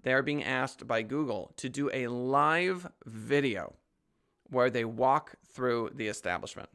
they 0.04 0.13
are 0.13 0.22
being 0.22 0.44
asked 0.44 0.86
by 0.86 1.02
Google 1.02 1.52
to 1.58 1.70
do 1.70 1.89
a 1.91 2.08
live 2.08 2.88
video 3.06 3.74
where 4.50 4.70
they 4.70 4.86
walk 4.86 5.36
through 5.52 5.91
the 5.96 6.08
establishment. 6.08 6.70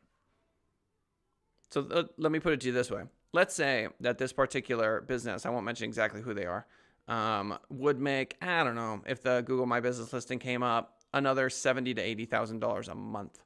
So 1.70 1.86
uh, 1.90 2.04
let 2.18 2.32
me 2.32 2.40
put 2.40 2.52
it 2.52 2.60
to 2.60 2.66
you 2.66 2.72
this 2.72 2.90
way. 2.90 3.04
Let's 3.32 3.54
say 3.54 3.88
that 4.00 4.18
this 4.18 4.32
particular 4.32 5.02
business, 5.02 5.46
I 5.46 5.50
won't 5.50 5.64
mention 5.64 5.84
exactly 5.84 6.20
who 6.20 6.34
they 6.34 6.46
are, 6.46 6.66
um, 7.06 7.58
would 7.68 8.00
make, 8.00 8.36
I 8.42 8.64
don't 8.64 8.74
know, 8.74 9.02
if 9.06 9.22
the 9.22 9.42
Google 9.46 9.66
My 9.66 9.80
Business 9.80 10.12
listing 10.12 10.38
came 10.38 10.62
up, 10.62 10.98
another 11.14 11.48
seventy 11.50 11.94
to 11.94 12.00
eighty 12.02 12.26
thousand 12.26 12.60
dollars 12.60 12.88
a 12.88 12.94
month. 12.94 13.42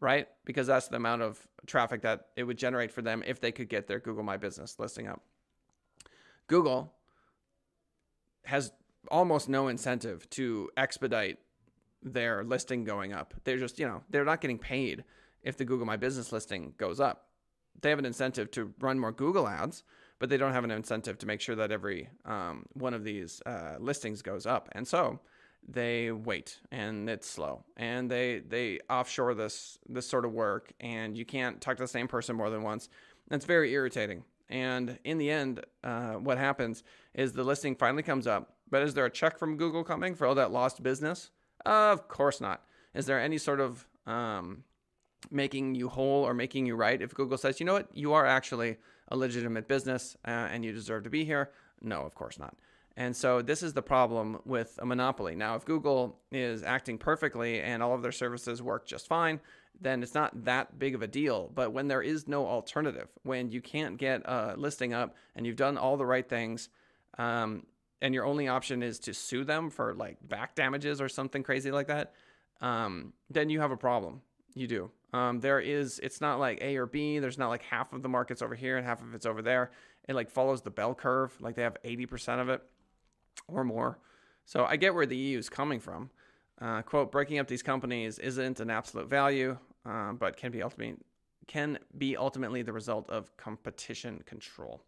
Right? 0.00 0.28
Because 0.46 0.66
that's 0.66 0.88
the 0.88 0.96
amount 0.96 1.20
of 1.20 1.46
traffic 1.66 2.00
that 2.02 2.28
it 2.34 2.44
would 2.44 2.56
generate 2.56 2.90
for 2.90 3.02
them 3.02 3.22
if 3.26 3.38
they 3.38 3.52
could 3.52 3.68
get 3.68 3.86
their 3.86 4.00
Google 4.00 4.22
My 4.22 4.38
Business 4.38 4.78
listing 4.78 5.06
up. 5.06 5.22
Google 6.46 6.94
has 8.44 8.72
almost 9.10 9.48
no 9.48 9.68
incentive 9.68 10.28
to 10.30 10.70
expedite 10.76 11.38
their 12.02 12.44
listing 12.44 12.84
going 12.84 13.12
up. 13.12 13.34
They're 13.44 13.58
just, 13.58 13.78
you 13.78 13.86
know, 13.86 14.02
they're 14.08 14.24
not 14.24 14.40
getting 14.40 14.58
paid 14.58 15.04
if 15.42 15.58
the 15.58 15.66
Google 15.66 15.86
My 15.86 15.98
Business 15.98 16.32
listing 16.32 16.72
goes 16.78 16.98
up. 16.98 17.26
They 17.80 17.90
have 17.90 17.98
an 17.98 18.04
incentive 18.04 18.50
to 18.52 18.72
run 18.80 18.98
more 18.98 19.12
Google 19.12 19.48
ads, 19.48 19.84
but 20.18 20.28
they 20.28 20.36
don't 20.36 20.52
have 20.52 20.64
an 20.64 20.70
incentive 20.70 21.18
to 21.18 21.26
make 21.26 21.40
sure 21.40 21.56
that 21.56 21.72
every 21.72 22.10
um, 22.24 22.66
one 22.74 22.94
of 22.94 23.04
these 23.04 23.42
uh, 23.46 23.76
listings 23.78 24.22
goes 24.22 24.46
up. 24.46 24.68
And 24.72 24.86
so 24.86 25.20
they 25.66 26.10
wait, 26.10 26.58
and 26.70 27.08
it's 27.08 27.28
slow, 27.28 27.64
and 27.76 28.10
they 28.10 28.40
they 28.40 28.80
offshore 28.88 29.34
this 29.34 29.78
this 29.88 30.06
sort 30.06 30.24
of 30.24 30.32
work, 30.32 30.72
and 30.80 31.16
you 31.16 31.24
can't 31.24 31.60
talk 31.60 31.76
to 31.76 31.82
the 31.82 31.88
same 31.88 32.08
person 32.08 32.36
more 32.36 32.50
than 32.50 32.62
once. 32.62 32.88
It's 33.30 33.44
very 33.44 33.72
irritating. 33.72 34.24
And 34.48 34.98
in 35.04 35.18
the 35.18 35.30
end, 35.30 35.64
uh, 35.84 36.14
what 36.14 36.36
happens 36.36 36.82
is 37.14 37.32
the 37.32 37.44
listing 37.44 37.76
finally 37.76 38.02
comes 38.02 38.26
up, 38.26 38.56
but 38.68 38.82
is 38.82 38.94
there 38.94 39.06
a 39.06 39.10
check 39.10 39.38
from 39.38 39.56
Google 39.56 39.84
coming 39.84 40.14
for 40.14 40.26
all 40.26 40.34
that 40.34 40.50
lost 40.50 40.82
business? 40.82 41.30
Of 41.64 42.08
course 42.08 42.40
not. 42.40 42.64
Is 42.92 43.06
there 43.06 43.20
any 43.20 43.38
sort 43.38 43.60
of 43.60 43.86
um, 44.06 44.64
making 45.30 45.74
you 45.74 45.88
whole 45.88 46.24
or 46.24 46.34
making 46.34 46.66
you 46.66 46.76
right 46.76 47.00
if 47.00 47.14
Google 47.14 47.38
says, 47.38 47.60
you 47.60 47.66
know 47.66 47.74
what, 47.74 47.88
you 47.92 48.12
are 48.12 48.26
actually 48.26 48.76
a 49.08 49.16
legitimate 49.16 49.68
business 49.68 50.16
uh, 50.26 50.30
and 50.30 50.64
you 50.64 50.72
deserve 50.72 51.04
to 51.04 51.10
be 51.10 51.24
here? 51.24 51.50
No, 51.82 52.02
of 52.02 52.14
course 52.14 52.38
not. 52.38 52.56
And 52.96 53.16
so 53.16 53.40
this 53.40 53.62
is 53.62 53.72
the 53.72 53.82
problem 53.82 54.40
with 54.44 54.78
a 54.82 54.86
monopoly. 54.86 55.34
Now, 55.34 55.54
if 55.54 55.64
Google 55.64 56.18
is 56.32 56.62
acting 56.62 56.98
perfectly 56.98 57.60
and 57.60 57.82
all 57.82 57.94
of 57.94 58.02
their 58.02 58.12
services 58.12 58.62
work 58.62 58.86
just 58.86 59.06
fine, 59.06 59.40
then 59.80 60.02
it's 60.02 60.14
not 60.14 60.44
that 60.44 60.78
big 60.78 60.94
of 60.94 61.02
a 61.02 61.06
deal. 61.06 61.50
But 61.54 61.72
when 61.72 61.88
there 61.88 62.02
is 62.02 62.28
no 62.28 62.46
alternative, 62.46 63.08
when 63.22 63.50
you 63.50 63.62
can't 63.62 63.96
get 63.96 64.22
a 64.26 64.54
listing 64.56 64.92
up 64.92 65.14
and 65.34 65.46
you've 65.46 65.56
done 65.56 65.78
all 65.78 65.96
the 65.96 66.04
right 66.04 66.28
things, 66.28 66.68
um, 67.16 67.64
and 68.02 68.14
your 68.14 68.24
only 68.24 68.48
option 68.48 68.82
is 68.82 68.98
to 69.00 69.14
sue 69.14 69.44
them 69.44 69.70
for 69.70 69.94
like 69.94 70.16
back 70.26 70.54
damages 70.54 71.00
or 71.00 71.08
something 71.08 71.42
crazy 71.42 71.70
like 71.70 71.86
that, 71.86 72.12
um, 72.60 73.12
then 73.30 73.50
you 73.50 73.60
have 73.60 73.70
a 73.70 73.76
problem. 73.76 74.20
You 74.54 74.66
do. 74.66 74.90
Um, 75.12 75.40
there 75.40 75.60
is, 75.60 75.98
it's 76.02 76.20
not 76.20 76.38
like 76.38 76.58
A 76.62 76.76
or 76.76 76.86
B. 76.86 77.18
There's 77.18 77.38
not 77.38 77.48
like 77.48 77.62
half 77.62 77.92
of 77.92 78.02
the 78.02 78.08
market's 78.08 78.42
over 78.42 78.54
here 78.54 78.76
and 78.76 78.86
half 78.86 79.02
of 79.02 79.14
it's 79.14 79.26
over 79.26 79.42
there. 79.42 79.70
It 80.08 80.14
like 80.14 80.30
follows 80.30 80.62
the 80.62 80.70
bell 80.70 80.94
curve. 80.94 81.36
Like 81.40 81.56
they 81.56 81.62
have 81.62 81.76
80% 81.84 82.40
of 82.40 82.48
it 82.48 82.62
or 83.48 83.64
more. 83.64 83.98
So 84.44 84.64
I 84.64 84.76
get 84.76 84.94
where 84.94 85.06
the 85.06 85.16
EU 85.16 85.38
is 85.38 85.48
coming 85.48 85.80
from. 85.80 86.10
Uh, 86.60 86.82
quote, 86.82 87.10
breaking 87.10 87.38
up 87.38 87.48
these 87.48 87.62
companies 87.62 88.18
isn't 88.18 88.60
an 88.60 88.70
absolute 88.70 89.08
value, 89.08 89.56
uh, 89.86 90.12
but 90.12 90.36
can 90.36 90.52
be 90.52 90.62
ultimately 90.62 90.96
can 91.46 91.78
be 91.98 92.16
ultimately 92.16 92.62
the 92.62 92.72
result 92.72 93.10
of 93.10 93.36
competition 93.36 94.22
control. 94.24 94.84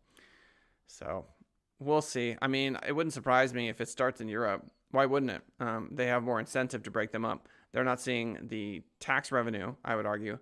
So 0.86 1.24
we'll 1.80 2.02
see. 2.02 2.36
I 2.40 2.46
mean, 2.46 2.78
it 2.86 2.92
wouldn't 2.92 3.14
surprise 3.14 3.52
me 3.52 3.68
if 3.68 3.80
it 3.80 3.88
starts 3.88 4.20
in 4.20 4.28
Europe. 4.28 4.64
Why 4.92 5.06
wouldn't 5.06 5.32
it? 5.32 5.42
Um, 5.58 5.88
they 5.90 6.06
have 6.06 6.22
more 6.22 6.38
incentive 6.38 6.82
to 6.84 6.90
break 6.90 7.10
them 7.10 7.24
up. 7.24 7.48
They're 7.72 7.84
not 7.84 8.00
seeing 8.00 8.38
the 8.42 8.82
tax 9.00 9.32
revenue, 9.32 9.74
I 9.84 9.96
would 9.96 10.06
argue, 10.06 10.38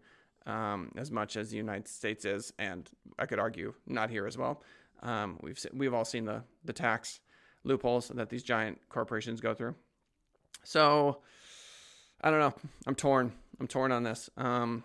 um, 0.46 0.92
as 0.96 1.10
much 1.10 1.36
as 1.36 1.50
the 1.50 1.56
United 1.56 1.88
States 1.88 2.24
is, 2.24 2.52
and 2.58 2.88
I 3.18 3.26
could 3.26 3.38
argue 3.38 3.74
not 3.86 4.10
here 4.10 4.26
as 4.26 4.36
well. 4.36 4.62
Um, 5.02 5.38
we've 5.42 5.58
we've 5.72 5.94
all 5.94 6.04
seen 6.04 6.24
the 6.24 6.42
the 6.64 6.72
tax 6.72 7.20
loopholes 7.64 8.08
that 8.08 8.28
these 8.28 8.42
giant 8.42 8.80
corporations 8.88 9.40
go 9.40 9.54
through. 9.54 9.74
So 10.64 11.18
I 12.20 12.30
don't 12.30 12.40
know. 12.40 12.54
I'm 12.86 12.94
torn. 12.94 13.32
I'm 13.58 13.66
torn 13.66 13.92
on 13.92 14.02
this. 14.02 14.28
Um, 14.36 14.84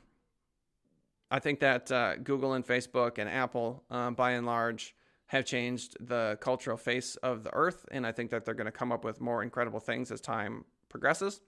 I 1.31 1.39
think 1.39 1.59
that 1.61 1.91
uh, 1.91 2.15
Google 2.17 2.53
and 2.53 2.65
Facebook 2.65 3.17
and 3.17 3.29
Apple, 3.29 3.83
uh, 3.89 4.11
by 4.11 4.31
and 4.31 4.45
large, 4.45 4.95
have 5.27 5.45
changed 5.45 5.97
the 5.99 6.37
cultural 6.39 6.77
face 6.77 7.15
of 7.17 7.43
the 7.43 7.53
earth. 7.53 7.85
And 7.91 8.05
I 8.05 8.11
think 8.11 8.31
that 8.31 8.45
they're 8.45 8.53
going 8.53 8.65
to 8.65 8.71
come 8.71 8.91
up 8.91 9.03
with 9.03 9.19
more 9.19 9.41
incredible 9.41 9.79
things 9.79 10.11
as 10.11 10.21
time 10.21 10.65
progresses. 10.87 11.41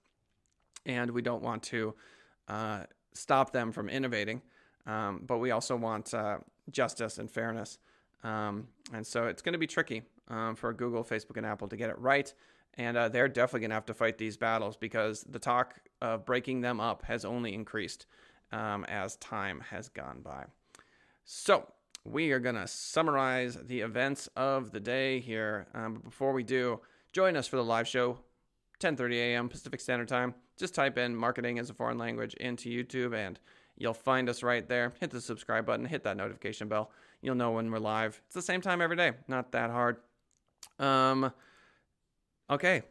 And 0.88 1.12
we 1.12 1.22
don't 1.22 1.44
want 1.44 1.62
to 1.64 1.94
uh, 2.48 2.84
stop 3.14 3.52
them 3.52 3.72
from 3.72 3.90
innovating, 3.90 4.42
um, 4.88 5.22
but 5.28 5.38
we 5.38 5.52
also 5.52 5.76
want 5.76 6.14
uh, 6.14 6.40
justice 6.72 7.20
and 7.20 7.30
fairness. 7.30 7.78
Um, 8.24 8.68
and 8.92 9.06
so 9.06 9.28
it's 9.28 9.44
going 9.44 9.54
to 9.54 9.60
be 9.60 9.68
tricky. 9.68 10.02
um, 10.30 10.56
for 10.56 10.74
Google, 10.74 11.04
Facebook, 11.04 11.38
and 11.38 11.46
Apple 11.46 11.68
to 11.68 11.78
get 11.78 11.90
it 11.90 12.00
right. 12.00 12.34
And 12.78 12.96
uh, 12.96 13.10
they're 13.10 13.28
definitely 13.28 13.62
going 13.62 13.72
to 13.72 13.76
have 13.76 13.86
to 13.88 13.94
fight 13.94 14.18
these 14.18 14.38
battles 14.38 14.78
because 14.78 15.24
the 15.24 15.40
talk 15.40 15.76
of 16.02 16.26
breaking 16.26 16.62
them 16.62 16.80
up 16.80 17.04
has 17.04 17.26
only 17.26 17.54
increased 17.54 18.06
um, 18.52 18.86
as 18.86 19.16
time 19.18 19.62
has 19.72 19.90
gone 19.90 20.22
by. 20.22 20.46
So, 21.26 21.68
we 22.04 22.32
are 22.32 22.40
going 22.40 22.56
to 22.56 22.68
summarize 22.68 23.56
the 23.56 23.82
events 23.82 24.30
of 24.38 24.72
the 24.72 24.80
day 24.80 25.20
here. 25.20 25.68
Um, 25.74 25.96
but 25.96 26.06
before 26.06 26.32
we 26.32 26.44
do, 26.44 26.80
join 27.12 27.36
us 27.36 27.48
for 27.48 27.58
the 27.58 27.64
live 27.66 27.88
show, 27.88 28.20
10:30 28.80 29.16
a.m. 29.16 29.50
Pacific 29.50 29.80
Standard 29.80 30.08
Time. 30.08 30.36
Just 30.58 30.76
type 30.76 30.98
in 30.98 31.16
"marketing 31.16 31.60
as 31.60 31.70
a 31.70 31.74
foreign 31.74 31.98
language" 31.98 32.34
into 32.36 32.70
YouTube, 32.70 33.16
and 33.16 33.40
you'll 33.78 33.94
find 33.94 34.30
us 34.30 34.44
right 34.44 34.68
there. 34.68 34.94
Hit 35.00 35.12
the 35.12 35.22
subscribe 35.22 35.66
button, 35.66 35.86
hit 35.86 36.04
that 36.04 36.18
notification 36.18 36.68
bell. 36.68 36.92
You'll 37.22 37.36
know 37.36 37.52
when 37.52 37.72
we're 37.72 37.80
live. 37.80 38.22
It's 38.26 38.36
the 38.36 38.42
same 38.42 38.62
time 38.62 38.82
every 38.82 38.96
day. 38.96 39.14
Not 39.28 39.52
that 39.52 39.70
hard. 39.70 39.98
Um. 40.80 41.32
Okay. 42.50 42.84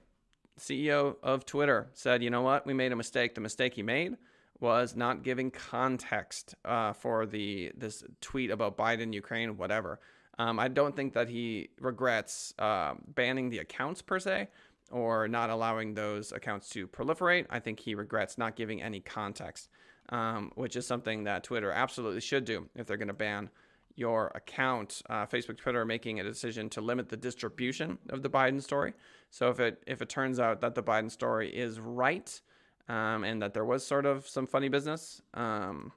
CEO 0.59 1.16
of 1.22 1.44
Twitter 1.44 1.88
said, 1.92 2.22
"You 2.22 2.31
know 2.31 2.42
what? 2.42 2.66
We 2.66 2.75
made 2.75 2.92
a 2.92 2.96
mistake. 2.96 3.35
The 3.35 3.40
mistake 3.40 3.75
he 3.75 3.83
made." 3.83 4.16
was 4.61 4.96
not 4.96 5.22
giving 5.22 5.51
context 5.51 6.55
uh, 6.64 6.92
for 6.92 7.27
the 7.27 7.72
this 7.77 8.03
tweet 8.20 8.51
about 8.51 8.77
Biden, 8.77 9.12
Ukraine, 9.12 9.57
whatever. 9.57 10.01
Um, 10.38 10.59
I 10.59 10.68
don't 10.68 10.94
think 10.94 11.14
that 11.14 11.29
he 11.29 11.70
regrets 11.81 12.53
uh, 12.59 12.94
banning 13.07 13.51
the 13.51 13.59
accounts 13.59 14.03
per 14.03 14.18
se 14.18 14.49
or 14.90 15.29
not 15.29 15.51
allowing 15.51 15.94
those 15.94 16.33
accounts 16.33 16.68
to 16.70 16.87
proliferate. 16.87 17.46
I 17.51 17.61
think 17.61 17.81
he 17.81 17.94
regrets 17.94 18.38
not 18.38 18.57
giving 18.57 18.83
any 18.83 19.01
context, 19.01 19.68
um, 20.11 20.53
which 20.55 20.77
is 20.77 20.87
something 20.87 21.25
that 21.25 21.44
Twitter 21.44 21.70
absolutely 21.72 22.20
should 22.20 22.44
do 22.44 22.68
if 22.75 22.87
they're 22.87 22.96
going 22.96 23.09
to 23.09 23.14
ban 23.14 23.51
your 23.96 24.31
account. 24.35 25.03
Uh, 25.09 25.27
Facebook, 25.27 25.57
Twitter 25.57 25.81
are 25.81 25.87
making 25.87 26.20
a 26.20 26.25
decision 26.25 26.68
to 26.70 26.81
limit 26.81 27.09
the 27.09 27.16
distribution 27.16 27.99
of 28.11 28.22
the 28.22 28.31
Biden 28.31 28.62
story. 28.62 28.92
So 29.31 29.49
if 29.49 29.59
it 29.59 29.83
if 29.87 30.01
it 30.03 30.09
turns 30.09 30.38
out 30.38 30.61
that 30.61 30.75
the 30.75 30.83
Biden 30.83 31.11
story 31.11 31.55
is 31.55 31.81
right, 31.81 32.40
um, 32.88 33.25
and 33.25 33.42
that 33.42 33.55
there 33.55 33.64
was 33.64 33.85
sort 33.85 34.07
of 34.07 34.29
some 34.29 34.46
funny 34.46 34.68
business, 34.68 35.20
um, 35.35 35.92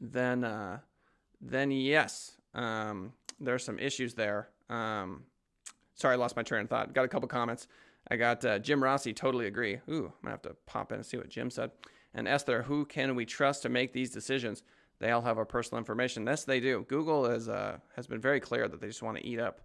then 0.00 0.44
uh, 0.44 0.78
then 1.40 1.70
yes, 1.70 2.36
um, 2.54 3.12
there's 3.40 3.64
some 3.64 3.78
issues 3.78 4.14
there. 4.14 4.48
Um, 4.70 5.24
sorry, 5.94 6.14
I 6.14 6.16
lost 6.16 6.36
my 6.36 6.42
train 6.42 6.62
of 6.62 6.68
thought. 6.68 6.92
Got 6.92 7.04
a 7.04 7.08
couple 7.08 7.28
comments. 7.28 7.66
I 8.10 8.16
got 8.16 8.44
uh, 8.44 8.58
Jim 8.58 8.82
Rossi, 8.82 9.12
totally 9.12 9.46
agree. 9.46 9.80
Ooh, 9.88 10.06
I'm 10.06 10.12
gonna 10.22 10.32
have 10.32 10.42
to 10.42 10.56
pop 10.66 10.92
in 10.92 10.96
and 10.96 11.06
see 11.06 11.16
what 11.16 11.28
Jim 11.28 11.50
said. 11.50 11.70
And 12.14 12.28
Esther, 12.28 12.62
who 12.62 12.84
can 12.84 13.14
we 13.14 13.24
trust 13.24 13.62
to 13.62 13.68
make 13.68 13.92
these 13.92 14.10
decisions? 14.10 14.62
They 15.00 15.10
all 15.10 15.22
have 15.22 15.38
our 15.38 15.44
personal 15.44 15.78
information. 15.78 16.26
Yes, 16.26 16.44
they 16.44 16.60
do. 16.60 16.84
Google 16.88 17.24
uh, 17.24 17.76
has 17.96 18.06
been 18.06 18.20
very 18.20 18.40
clear 18.40 18.68
that 18.68 18.80
they 18.80 18.86
just 18.86 19.02
want 19.02 19.16
to 19.16 19.26
eat 19.26 19.40
up 19.40 19.60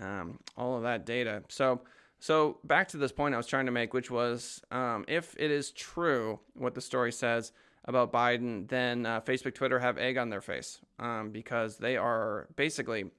um, 0.00 0.38
all 0.56 0.76
of 0.76 0.82
that 0.82 1.06
data. 1.06 1.42
So 1.48 1.80
so 2.20 2.58
back 2.64 2.88
to 2.88 2.96
this 2.96 3.12
point 3.12 3.34
I 3.34 3.36
was 3.36 3.46
trying 3.46 3.66
to 3.66 3.72
make, 3.72 3.94
which 3.94 4.10
was 4.10 4.62
um, 4.70 5.04
if 5.08 5.34
it 5.38 5.50
is 5.50 5.70
true 5.70 6.40
what 6.54 6.74
the 6.74 6.80
story 6.80 7.12
says 7.12 7.52
about 7.84 8.12
Biden, 8.12 8.68
then 8.68 9.06
uh, 9.06 9.20
Facebook, 9.20 9.54
Twitter 9.54 9.78
have 9.78 9.98
egg 9.98 10.18
on 10.18 10.28
their 10.28 10.40
face 10.40 10.80
um, 10.98 11.30
because 11.30 11.78
they 11.78 11.96
are 11.96 12.48
basically 12.56 13.10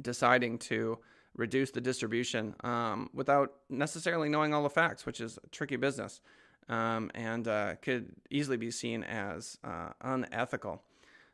deciding 0.00 0.58
to 0.58 0.98
reduce 1.40 1.70
the 1.70 1.80
distribution 1.80 2.54
um, 2.62 3.10
without 3.14 3.54
necessarily 3.68 4.28
knowing 4.28 4.54
all 4.54 4.62
the 4.62 4.70
facts, 4.70 5.06
which 5.06 5.20
is 5.20 5.38
a 5.42 5.48
tricky 5.48 5.76
business 5.76 6.20
um, 6.68 7.10
and 7.14 7.48
uh, 7.48 7.74
could 7.82 8.12
easily 8.30 8.56
be 8.56 8.70
seen 8.70 9.02
as 9.02 9.58
uh, 9.64 9.88
unethical. 10.02 10.82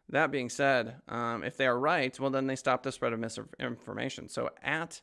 That 0.09 0.31
being 0.31 0.49
said, 0.49 0.97
um, 1.09 1.43
if 1.43 1.57
they 1.57 1.67
are 1.67 1.79
right, 1.79 2.19
well, 2.19 2.31
then 2.31 2.47
they 2.47 2.57
stop 2.57 2.85
the 2.85 2.93
spread 2.93 3.13
of 3.13 3.19
misinformation. 3.19 4.29
So 4.29 4.51
at 4.63 5.01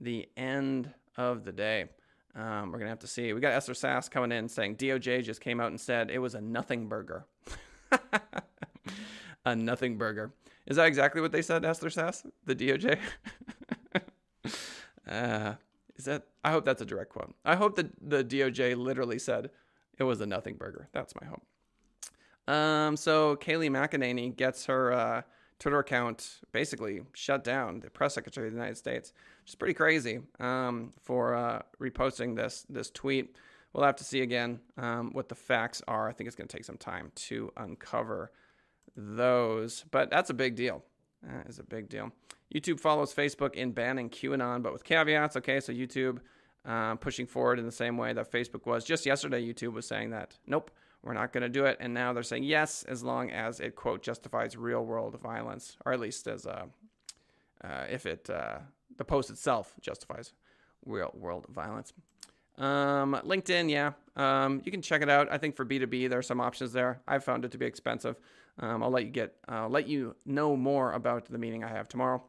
the 0.00 0.28
end 0.36 0.92
of 1.16 1.44
the 1.44 1.52
day. 1.52 1.86
Um, 2.34 2.70
we're 2.70 2.78
gonna 2.78 2.90
have 2.90 2.98
to 3.00 3.06
see. 3.06 3.32
We 3.32 3.40
got 3.40 3.54
Esther 3.54 3.72
Sass 3.74 4.08
coming 4.10 4.30
in 4.30 4.48
saying 4.48 4.76
DOJ 4.76 5.24
just 5.24 5.40
came 5.40 5.58
out 5.58 5.68
and 5.68 5.80
said 5.80 6.10
it 6.10 6.18
was 6.18 6.34
a 6.34 6.40
nothing 6.40 6.86
burger. 6.86 7.24
a 9.44 9.56
nothing 9.56 9.96
burger. 9.96 10.32
Is 10.66 10.76
that 10.76 10.86
exactly 10.86 11.22
what 11.22 11.32
they 11.32 11.42
said, 11.42 11.64
Esther 11.64 11.88
Sass? 11.88 12.24
The 12.44 12.54
DOJ? 12.54 12.98
uh, 15.06 15.54
is 15.96 16.04
that? 16.04 16.24
I 16.44 16.50
hope 16.50 16.64
that's 16.64 16.82
a 16.82 16.86
direct 16.86 17.10
quote. 17.10 17.34
I 17.44 17.56
hope 17.56 17.76
that 17.76 17.90
the 18.00 18.24
DOJ 18.24 18.76
literally 18.76 19.18
said 19.18 19.50
it 19.98 20.04
was 20.04 20.20
a 20.20 20.26
nothing 20.26 20.54
burger. 20.56 20.88
That's 20.92 21.14
my 21.20 21.26
hope. 21.26 21.42
Um, 22.48 22.96
so 22.96 23.36
Kayleigh 23.36 23.70
McEnany 23.70 24.36
gets 24.36 24.66
her 24.66 24.92
uh, 24.92 25.22
Twitter 25.58 25.78
account 25.78 26.38
basically 26.52 27.00
shut 27.14 27.42
down. 27.42 27.80
The 27.80 27.90
press 27.90 28.14
secretary 28.14 28.48
of 28.48 28.52
the 28.52 28.58
United 28.58 28.76
States, 28.76 29.12
which 29.42 29.50
is 29.50 29.54
pretty 29.54 29.74
crazy 29.74 30.20
um, 30.38 30.92
for 31.02 31.34
uh, 31.34 31.62
reposting 31.80 32.36
this 32.36 32.66
this 32.68 32.90
tweet. 32.90 33.36
We'll 33.72 33.84
have 33.84 33.96
to 33.96 34.04
see 34.04 34.22
again 34.22 34.60
um, 34.78 35.12
what 35.12 35.28
the 35.28 35.34
facts 35.34 35.82
are. 35.86 36.08
I 36.08 36.12
think 36.12 36.28
it's 36.28 36.36
going 36.36 36.48
to 36.48 36.56
take 36.56 36.64
some 36.64 36.78
time 36.78 37.12
to 37.14 37.52
uncover 37.56 38.32
those, 38.96 39.84
but 39.90 40.10
that's 40.10 40.30
a 40.30 40.34
big 40.34 40.54
deal. 40.54 40.82
That 41.26 41.48
is 41.48 41.58
a 41.58 41.64
big 41.64 41.88
deal. 41.88 42.12
YouTube 42.54 42.80
follows 42.80 43.12
Facebook 43.12 43.54
in 43.54 43.72
banning 43.72 44.08
QAnon, 44.08 44.62
but 44.62 44.72
with 44.72 44.84
caveats. 44.84 45.36
Okay, 45.36 45.60
so 45.60 45.72
YouTube 45.72 46.18
uh, 46.64 46.94
pushing 46.96 47.26
forward 47.26 47.58
in 47.58 47.66
the 47.66 47.72
same 47.72 47.96
way 47.96 48.12
that 48.12 48.30
Facebook 48.30 48.66
was. 48.66 48.84
Just 48.84 49.06
yesterday, 49.06 49.44
YouTube 49.44 49.72
was 49.72 49.86
saying 49.86 50.10
that 50.10 50.38
nope, 50.46 50.70
we're 51.02 51.14
not 51.14 51.32
going 51.32 51.42
to 51.42 51.48
do 51.48 51.64
it. 51.64 51.76
And 51.80 51.94
now 51.94 52.12
they're 52.12 52.22
saying 52.22 52.44
yes, 52.44 52.84
as 52.84 53.02
long 53.02 53.30
as 53.30 53.60
it, 53.60 53.76
quote, 53.76 54.02
justifies 54.02 54.56
real 54.56 54.84
world 54.84 55.18
violence, 55.20 55.76
or 55.84 55.92
at 55.92 56.00
least 56.00 56.26
as 56.26 56.46
a, 56.46 56.66
uh, 57.62 57.84
if 57.90 58.06
it, 58.06 58.28
uh, 58.28 58.58
the 58.96 59.04
post 59.04 59.30
itself 59.30 59.74
justifies 59.80 60.32
real 60.84 61.12
world 61.14 61.46
violence. 61.48 61.92
Um, 62.58 63.20
LinkedIn, 63.24 63.70
yeah, 63.70 63.92
um, 64.16 64.62
you 64.64 64.72
can 64.72 64.80
check 64.82 65.02
it 65.02 65.10
out. 65.10 65.28
I 65.30 65.38
think 65.38 65.56
for 65.56 65.64
B2B, 65.64 66.08
there 66.08 66.18
are 66.18 66.22
some 66.22 66.40
options 66.40 66.72
there. 66.72 67.00
I 67.06 67.18
found 67.18 67.44
it 67.44 67.52
to 67.52 67.58
be 67.58 67.66
expensive. 67.66 68.16
Um, 68.58 68.82
I'll 68.82 68.90
let 68.90 69.04
you 69.04 69.10
get, 69.10 69.34
uh, 69.48 69.68
let 69.68 69.86
you 69.86 70.16
know 70.24 70.56
more 70.56 70.92
about 70.92 71.26
the 71.26 71.38
meeting 71.38 71.62
I 71.62 71.68
have 71.68 71.88
tomorrow 71.88 72.22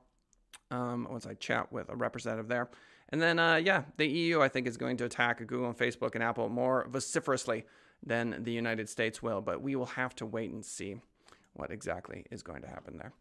um, 0.72 1.08
once 1.10 1.26
I 1.26 1.34
chat 1.36 1.72
with 1.72 1.90
a 1.90 1.96
representative 1.96 2.48
there. 2.48 2.70
And 3.10 3.22
then, 3.22 3.40
uh, 3.40 3.56
yeah, 3.56 3.84
the 3.96 4.06
EU, 4.06 4.42
I 4.42 4.50
think, 4.50 4.68
is 4.68 4.76
going 4.76 4.98
to 4.98 5.06
attack 5.06 5.40
Google 5.40 5.68
and 5.68 5.78
Facebook 5.78 6.16
and 6.16 6.24
Apple 6.24 6.50
more 6.50 6.88
vociferously 6.90 7.66
than 8.06 8.44
the 8.44 8.52
United 8.52 8.90
States 8.90 9.24
will. 9.24 9.42
But 9.42 9.62
we 9.62 9.76
will 9.76 9.86
have 9.86 10.14
to 10.16 10.26
wait 10.26 10.52
and 10.52 10.66
see 10.66 10.98
what 11.54 11.72
exactly 11.72 12.26
is 12.32 12.44
going 12.44 12.62
to 12.64 12.68
happen 12.68 12.98
there. 12.98 13.14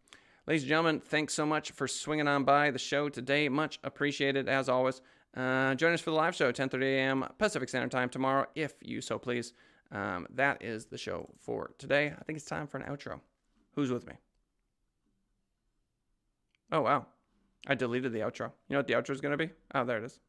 Ladies 0.45 0.63
and 0.63 0.69
gentlemen, 0.69 0.99
thanks 0.99 1.33
so 1.33 1.45
much 1.45 1.71
for 1.71 1.87
swinging 1.87 2.27
on 2.27 2.43
by 2.43 2.71
the 2.71 2.79
show 2.79 3.09
today. 3.09 3.49
Much 3.49 3.79
appreciated 3.83 4.47
as 4.47 4.69
always. 4.69 5.01
Uh, 5.35 5.75
join 5.75 5.93
us 5.93 6.01
for 6.01 6.09
the 6.09 6.15
live 6.15 6.35
show, 6.35 6.51
10:30 6.51 6.83
a.m. 6.83 7.25
Pacific 7.37 7.69
Standard 7.69 7.91
Time 7.91 8.09
tomorrow, 8.09 8.45
if 8.55 8.73
you 8.81 9.01
so 9.01 9.19
please. 9.19 9.53
Um, 9.91 10.27
that 10.35 10.63
is 10.63 10.85
the 10.85 10.97
show 10.97 11.29
for 11.39 11.71
today. 11.77 12.07
I 12.17 12.23
think 12.23 12.37
it's 12.37 12.45
time 12.45 12.67
for 12.67 12.77
an 12.77 12.83
outro. 12.83 13.21
Who's 13.75 13.91
with 13.91 14.05
me? 14.07 14.13
Oh 16.71 16.81
wow, 16.81 17.05
I 17.67 17.75
deleted 17.75 18.11
the 18.11 18.19
outro. 18.19 18.51
You 18.67 18.73
know 18.73 18.79
what 18.79 18.87
the 18.87 18.93
outro 18.93 19.11
is 19.11 19.21
going 19.21 19.37
to 19.37 19.37
be? 19.37 19.51
Oh, 19.73 19.85
there 19.85 19.99
it 19.99 20.03
is. 20.03 20.19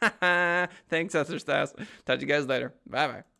Thanks, 0.88 1.14
Esther 1.14 1.38
Stas. 1.38 1.72
Talk 2.04 2.18
to 2.18 2.20
you 2.20 2.26
guys 2.26 2.46
later. 2.46 2.74
Bye 2.86 3.08
bye. 3.08 3.37